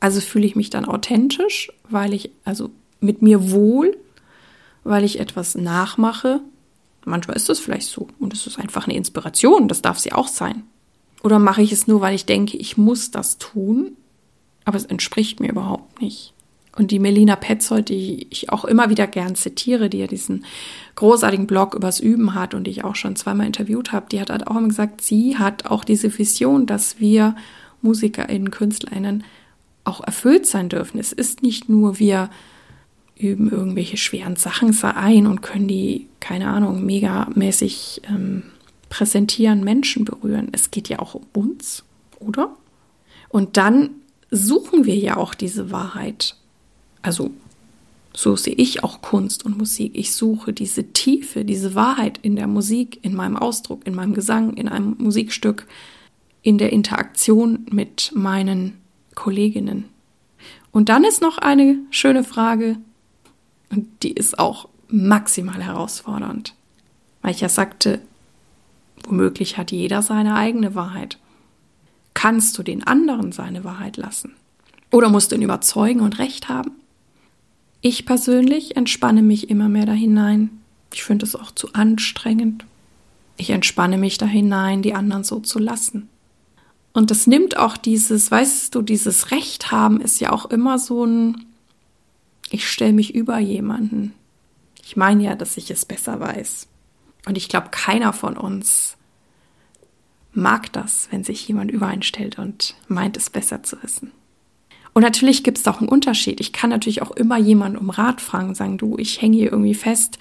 Also 0.00 0.20
fühle 0.20 0.44
ich 0.44 0.54
mich 0.54 0.68
dann 0.68 0.84
authentisch, 0.84 1.72
weil 1.88 2.12
ich, 2.12 2.30
also 2.44 2.68
mit 3.00 3.22
mir 3.22 3.50
wohl, 3.52 3.96
weil 4.84 5.04
ich 5.04 5.18
etwas 5.18 5.54
nachmache, 5.54 6.42
Manchmal 7.06 7.36
ist 7.38 7.48
das 7.48 7.58
vielleicht 7.58 7.88
so 7.88 8.08
und 8.18 8.34
es 8.34 8.46
ist 8.46 8.58
einfach 8.58 8.84
eine 8.86 8.94
Inspiration, 8.94 9.68
das 9.68 9.80
darf 9.80 9.98
sie 9.98 10.12
auch 10.12 10.28
sein. 10.28 10.64
Oder 11.22 11.38
mache 11.38 11.62
ich 11.62 11.72
es 11.72 11.86
nur, 11.86 12.00
weil 12.00 12.14
ich 12.14 12.26
denke, 12.26 12.56
ich 12.56 12.76
muss 12.76 13.10
das 13.10 13.38
tun, 13.38 13.96
aber 14.64 14.76
es 14.76 14.86
entspricht 14.86 15.40
mir 15.40 15.50
überhaupt 15.50 16.00
nicht. 16.00 16.32
Und 16.76 16.92
die 16.92 16.98
Melina 16.98 17.36
Petzold, 17.36 17.88
die 17.88 18.26
ich 18.30 18.50
auch 18.50 18.64
immer 18.64 18.90
wieder 18.90 19.06
gern 19.06 19.34
zitiere, 19.34 19.90
die 19.90 19.98
ja 19.98 20.06
diesen 20.06 20.44
großartigen 20.94 21.46
Blog 21.46 21.74
übers 21.74 22.00
Üben 22.00 22.34
hat 22.34 22.54
und 22.54 22.64
die 22.64 22.70
ich 22.70 22.84
auch 22.84 22.94
schon 22.94 23.16
zweimal 23.16 23.46
interviewt 23.46 23.92
habe, 23.92 24.06
die 24.10 24.20
hat 24.20 24.30
halt 24.30 24.46
auch 24.46 24.56
immer 24.56 24.68
gesagt, 24.68 25.00
sie 25.00 25.36
hat 25.36 25.66
auch 25.66 25.84
diese 25.84 26.16
Vision, 26.16 26.66
dass 26.66 27.00
wir 27.00 27.34
MusikerInnen, 27.82 28.50
KünstlerInnen 28.50 29.24
auch 29.84 30.00
erfüllt 30.02 30.46
sein 30.46 30.68
dürfen. 30.68 30.98
Es 30.98 31.12
ist 31.12 31.42
nicht 31.42 31.68
nur 31.68 31.98
wir 31.98 32.30
üben 33.16 33.50
irgendwelche 33.50 33.96
schweren 33.96 34.36
Sachen 34.36 34.74
ein 34.82 35.26
und 35.26 35.42
können 35.42 35.68
die, 35.68 36.06
keine 36.20 36.48
Ahnung, 36.48 36.86
megamäßig 36.86 38.02
ähm, 38.08 38.44
präsentieren, 38.90 39.64
Menschen 39.64 40.04
berühren. 40.04 40.48
Es 40.52 40.70
geht 40.70 40.90
ja 40.90 40.98
auch 40.98 41.14
um 41.14 41.24
uns, 41.32 41.84
oder? 42.18 42.54
Und 43.30 43.56
dann 43.56 43.90
suchen 44.30 44.84
wir 44.84 44.96
ja 44.96 45.16
auch 45.16 45.34
diese 45.34 45.70
Wahrheit. 45.70 46.36
Also 47.00 47.30
so 48.12 48.36
sehe 48.36 48.54
ich 48.54 48.84
auch 48.84 49.00
Kunst 49.00 49.44
und 49.46 49.56
Musik. 49.56 49.92
Ich 49.94 50.12
suche 50.14 50.52
diese 50.52 50.92
Tiefe, 50.92 51.44
diese 51.44 51.74
Wahrheit 51.74 52.18
in 52.18 52.36
der 52.36 52.48
Musik, 52.48 52.98
in 53.02 53.14
meinem 53.14 53.36
Ausdruck, 53.36 53.86
in 53.86 53.94
meinem 53.94 54.12
Gesang, 54.12 54.54
in 54.54 54.68
einem 54.68 54.96
Musikstück, 54.98 55.66
in 56.42 56.58
der 56.58 56.72
Interaktion 56.72 57.66
mit 57.70 58.10
meinen 58.14 58.78
Kolleginnen. 59.14 59.84
Und 60.72 60.88
dann 60.88 61.04
ist 61.04 61.22
noch 61.22 61.38
eine 61.38 61.78
schöne 61.90 62.24
Frage, 62.24 62.76
und 63.70 63.86
die 64.02 64.12
ist 64.12 64.38
auch 64.40 64.68
maximal 64.88 65.62
herausfordernd. 65.62 66.54
Weil 67.22 67.30
ich 67.30 67.40
ja 67.40 67.48
sagte, 67.48 68.00
womöglich 69.06 69.58
hat 69.58 69.72
jeder 69.72 70.02
seine 70.02 70.34
eigene 70.34 70.74
Wahrheit. 70.74 71.18
Kannst 72.14 72.58
du 72.58 72.62
den 72.62 72.86
anderen 72.86 73.32
seine 73.32 73.64
Wahrheit 73.64 73.96
lassen? 73.96 74.34
Oder 74.90 75.08
musst 75.08 75.30
du 75.30 75.36
ihn 75.36 75.42
überzeugen 75.42 76.00
und 76.00 76.18
recht 76.18 76.48
haben? 76.48 76.72
Ich 77.80 78.04
persönlich 78.04 78.76
entspanne 78.76 79.22
mich 79.22 79.48
immer 79.48 79.68
mehr 79.68 79.86
da 79.86 79.92
hinein. 79.92 80.50
Ich 80.92 81.02
finde 81.02 81.24
es 81.24 81.36
auch 81.36 81.50
zu 81.52 81.72
anstrengend. 81.72 82.66
Ich 83.36 83.50
entspanne 83.50 83.96
mich 83.96 84.18
da 84.18 84.26
hinein, 84.26 84.82
die 84.82 84.92
anderen 84.94 85.24
so 85.24 85.40
zu 85.40 85.58
lassen. 85.58 86.08
Und 86.92 87.10
das 87.10 87.26
nimmt 87.26 87.56
auch 87.56 87.76
dieses, 87.76 88.30
weißt 88.30 88.74
du, 88.74 88.82
dieses 88.82 89.30
Recht 89.30 89.70
haben 89.70 90.00
ist 90.00 90.20
ja 90.20 90.32
auch 90.32 90.46
immer 90.46 90.78
so 90.78 91.04
ein, 91.04 91.46
ich 92.50 92.68
stelle 92.68 92.92
mich 92.92 93.14
über 93.14 93.38
jemanden. 93.38 94.12
Ich 94.82 94.96
meine 94.96 95.22
ja, 95.22 95.36
dass 95.36 95.56
ich 95.56 95.70
es 95.70 95.84
besser 95.84 96.18
weiß. 96.18 96.66
Und 97.26 97.36
ich 97.36 97.48
glaube, 97.48 97.68
keiner 97.70 98.12
von 98.12 98.36
uns 98.36 98.96
mag 100.32 100.72
das, 100.72 101.08
wenn 101.10 101.24
sich 101.24 101.46
jemand 101.48 101.70
übereinstellt 101.70 102.38
und 102.38 102.74
meint 102.88 103.16
es 103.16 103.30
besser 103.30 103.62
zu 103.62 103.82
wissen. 103.82 104.12
Und 104.92 105.02
natürlich 105.02 105.44
gibt 105.44 105.58
es 105.58 105.66
auch 105.66 105.80
einen 105.80 105.88
Unterschied. 105.88 106.40
Ich 106.40 106.52
kann 106.52 106.70
natürlich 106.70 107.02
auch 107.02 107.12
immer 107.12 107.38
jemanden 107.38 107.78
um 107.78 107.90
Rat 107.90 108.20
fragen, 108.20 108.54
sagen, 108.54 108.78
du, 108.78 108.96
ich 108.98 109.22
hänge 109.22 109.36
hier 109.36 109.52
irgendwie 109.52 109.74
fest. 109.74 110.18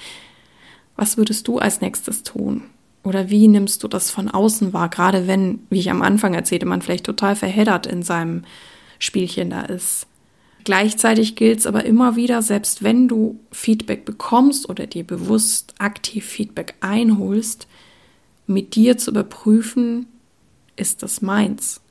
Was 0.96 1.18
würdest 1.18 1.48
du 1.48 1.60
als 1.60 1.82
nächstes 1.82 2.24
tun? 2.24 2.64
Oder 3.04 3.30
wie 3.30 3.48
nimmst 3.48 3.84
du 3.84 3.88
das 3.88 4.12
von 4.12 4.30
außen 4.30 4.74
wahr? 4.74 4.90
Gerade 4.90 5.26
wenn, 5.26 5.66
wie 5.70 5.80
ich 5.80 5.90
am 5.90 6.02
Anfang 6.02 6.34
erzählte, 6.34 6.66
man 6.66 6.82
vielleicht 6.82 7.06
total 7.06 7.36
verheddert 7.36 7.88
in 7.88 8.04
seinem 8.04 8.44
Spielchen 9.00 9.50
da 9.50 9.62
ist. 9.62 10.06
Gleichzeitig 10.64 11.36
gilt 11.36 11.60
es 11.60 11.68
aber 11.68 11.86
immer 11.86 12.16
wieder, 12.16 12.42
selbst 12.42 12.84
wenn 12.84 13.08
du 13.08 13.40
Feedback 13.52 14.06
bekommst 14.06 14.70
oder 14.70 14.88
dir 14.88 15.06
bewusst 15.06 15.74
aktiv 15.80 16.26
Feedback 16.26 16.76
einholst, 16.82 17.68
mit 18.46 18.76
dir 18.76 18.98
zu 18.98 19.12
überprüfen, 19.12 20.08
ist 20.76 21.04
das 21.04 21.22
meins? 21.22 21.82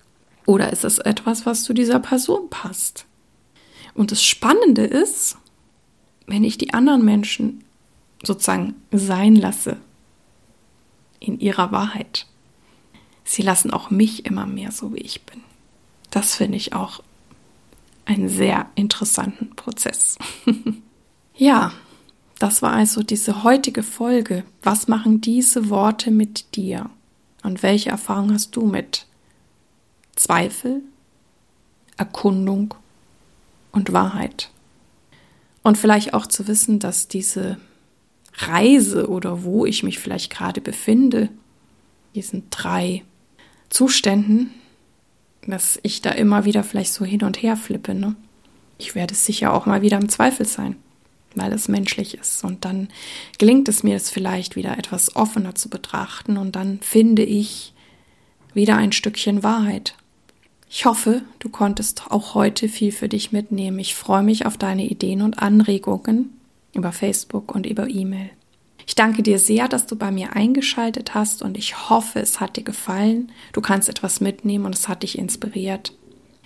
Oder 0.46 0.72
ist 0.72 0.84
es 0.84 0.98
etwas, 0.98 1.46
was 1.46 1.64
zu 1.64 1.72
dieser 1.72 2.00
Person 2.00 2.50
passt? 2.50 3.06
Und 3.94 4.12
das 4.12 4.22
Spannende 4.22 4.84
ist, 4.84 5.36
wenn 6.26 6.44
ich 6.44 6.58
die 6.58 6.74
anderen 6.74 7.04
Menschen 7.04 7.64
sozusagen 8.22 8.74
sein 8.92 9.36
lasse 9.36 9.76
in 11.20 11.40
ihrer 11.40 11.72
Wahrheit. 11.72 12.26
Sie 13.24 13.42
lassen 13.42 13.70
auch 13.70 13.90
mich 13.90 14.24
immer 14.24 14.46
mehr 14.46 14.72
so, 14.72 14.94
wie 14.94 15.00
ich 15.00 15.22
bin. 15.22 15.42
Das 16.10 16.34
finde 16.34 16.56
ich 16.56 16.72
auch 16.72 17.02
einen 18.08 18.30
sehr 18.30 18.66
interessanten 18.74 19.54
Prozess. 19.54 20.16
ja, 21.36 21.72
das 22.38 22.62
war 22.62 22.72
also 22.72 23.02
diese 23.02 23.44
heutige 23.44 23.82
Folge. 23.82 24.44
Was 24.62 24.88
machen 24.88 25.20
diese 25.20 25.68
Worte 25.68 26.10
mit 26.10 26.56
dir? 26.56 26.88
Und 27.42 27.62
welche 27.62 27.90
Erfahrung 27.90 28.32
hast 28.32 28.56
du 28.56 28.64
mit 28.64 29.06
Zweifel, 30.16 30.82
Erkundung 31.98 32.74
und 33.72 33.92
Wahrheit? 33.92 34.50
Und 35.62 35.76
vielleicht 35.76 36.14
auch 36.14 36.26
zu 36.26 36.48
wissen, 36.48 36.78
dass 36.78 37.08
diese 37.08 37.58
Reise 38.38 39.08
oder 39.08 39.44
wo 39.44 39.66
ich 39.66 39.82
mich 39.82 39.98
vielleicht 39.98 40.30
gerade 40.30 40.62
befinde, 40.62 41.28
diesen 42.14 42.48
drei 42.48 43.02
Zuständen, 43.68 44.54
dass 45.52 45.78
ich 45.82 46.02
da 46.02 46.10
immer 46.10 46.44
wieder 46.44 46.64
vielleicht 46.64 46.92
so 46.92 47.04
hin 47.04 47.22
und 47.22 47.42
her 47.42 47.56
flippe. 47.56 47.94
Ne? 47.94 48.16
Ich 48.78 48.94
werde 48.94 49.14
sicher 49.14 49.52
auch 49.52 49.66
mal 49.66 49.82
wieder 49.82 49.98
im 49.98 50.08
Zweifel 50.08 50.46
sein, 50.46 50.76
weil 51.34 51.52
es 51.52 51.68
menschlich 51.68 52.14
ist. 52.14 52.44
Und 52.44 52.64
dann 52.64 52.88
gelingt 53.38 53.68
es 53.68 53.82
mir, 53.82 53.96
es 53.96 54.10
vielleicht 54.10 54.56
wieder 54.56 54.78
etwas 54.78 55.16
offener 55.16 55.54
zu 55.54 55.68
betrachten 55.68 56.36
und 56.36 56.56
dann 56.56 56.80
finde 56.80 57.22
ich 57.22 57.72
wieder 58.54 58.76
ein 58.76 58.92
Stückchen 58.92 59.42
Wahrheit. 59.42 59.94
Ich 60.70 60.84
hoffe, 60.84 61.22
du 61.38 61.48
konntest 61.48 62.10
auch 62.10 62.34
heute 62.34 62.68
viel 62.68 62.92
für 62.92 63.08
dich 63.08 63.32
mitnehmen. 63.32 63.78
Ich 63.78 63.94
freue 63.94 64.22
mich 64.22 64.44
auf 64.44 64.58
deine 64.58 64.86
Ideen 64.86 65.22
und 65.22 65.38
Anregungen 65.38 66.34
über 66.74 66.92
Facebook 66.92 67.54
und 67.54 67.66
über 67.66 67.88
E-Mail. 67.88 68.30
Ich 68.88 68.94
danke 68.94 69.22
dir 69.22 69.38
sehr, 69.38 69.68
dass 69.68 69.84
du 69.84 69.96
bei 69.96 70.10
mir 70.10 70.32
eingeschaltet 70.34 71.12
hast 71.12 71.42
und 71.42 71.58
ich 71.58 71.90
hoffe, 71.90 72.20
es 72.20 72.40
hat 72.40 72.56
dir 72.56 72.64
gefallen. 72.64 73.30
Du 73.52 73.60
kannst 73.60 73.90
etwas 73.90 74.22
mitnehmen 74.22 74.64
und 74.64 74.74
es 74.74 74.88
hat 74.88 75.02
dich 75.02 75.18
inspiriert. 75.18 75.92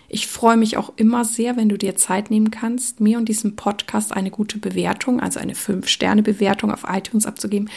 Ich 0.08 0.26
freue 0.26 0.56
mich 0.56 0.76
auch 0.76 0.92
immer 0.96 1.24
sehr, 1.24 1.56
wenn 1.56 1.68
du 1.68 1.78
dir 1.78 1.94
Zeit 1.94 2.32
nehmen 2.32 2.50
kannst, 2.50 2.98
mir 2.98 3.18
und 3.18 3.28
diesem 3.28 3.54
Podcast 3.54 4.12
eine 4.12 4.32
gute 4.32 4.58
Bewertung, 4.58 5.20
also 5.20 5.38
eine 5.38 5.54
5-Sterne-Bewertung 5.54 6.72
auf 6.72 6.82
iTunes 6.88 7.26
abzugeben 7.26 7.70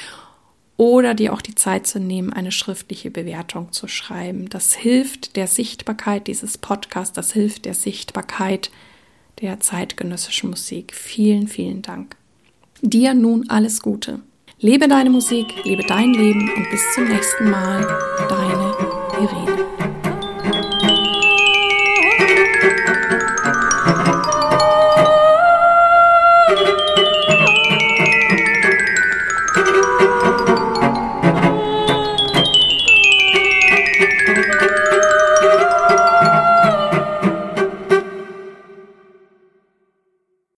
oder 0.77 1.13
dir 1.13 1.33
auch 1.33 1.43
die 1.43 1.53
Zeit 1.53 1.85
zu 1.85 1.99
nehmen, 1.99 2.33
eine 2.33 2.51
schriftliche 2.51 3.11
Bewertung 3.11 3.71
zu 3.71 3.87
schreiben. 3.87 4.49
Das 4.49 4.73
hilft 4.73 5.35
der 5.35 5.45
Sichtbarkeit 5.45 6.25
dieses 6.25 6.57
Podcasts, 6.57 7.13
das 7.13 7.33
hilft 7.33 7.65
der 7.65 7.75
Sichtbarkeit 7.75 8.71
der 9.41 9.59
zeitgenössischen 9.59 10.49
Musik. 10.49 10.95
Vielen, 10.95 11.47
vielen 11.47 11.83
Dank. 11.83 12.15
Dir 12.81 13.13
nun 13.13 13.47
alles 13.47 13.83
Gute. 13.83 14.21
Lebe 14.59 14.87
deine 14.87 15.09
Musik, 15.09 15.47
lebe 15.65 15.83
dein 15.83 16.13
Leben 16.13 16.49
und 16.55 16.69
bis 16.71 16.81
zum 16.93 17.09
nächsten 17.09 17.49
Mal, 17.49 17.85
deine 18.29 18.73
Irene. 19.19 19.74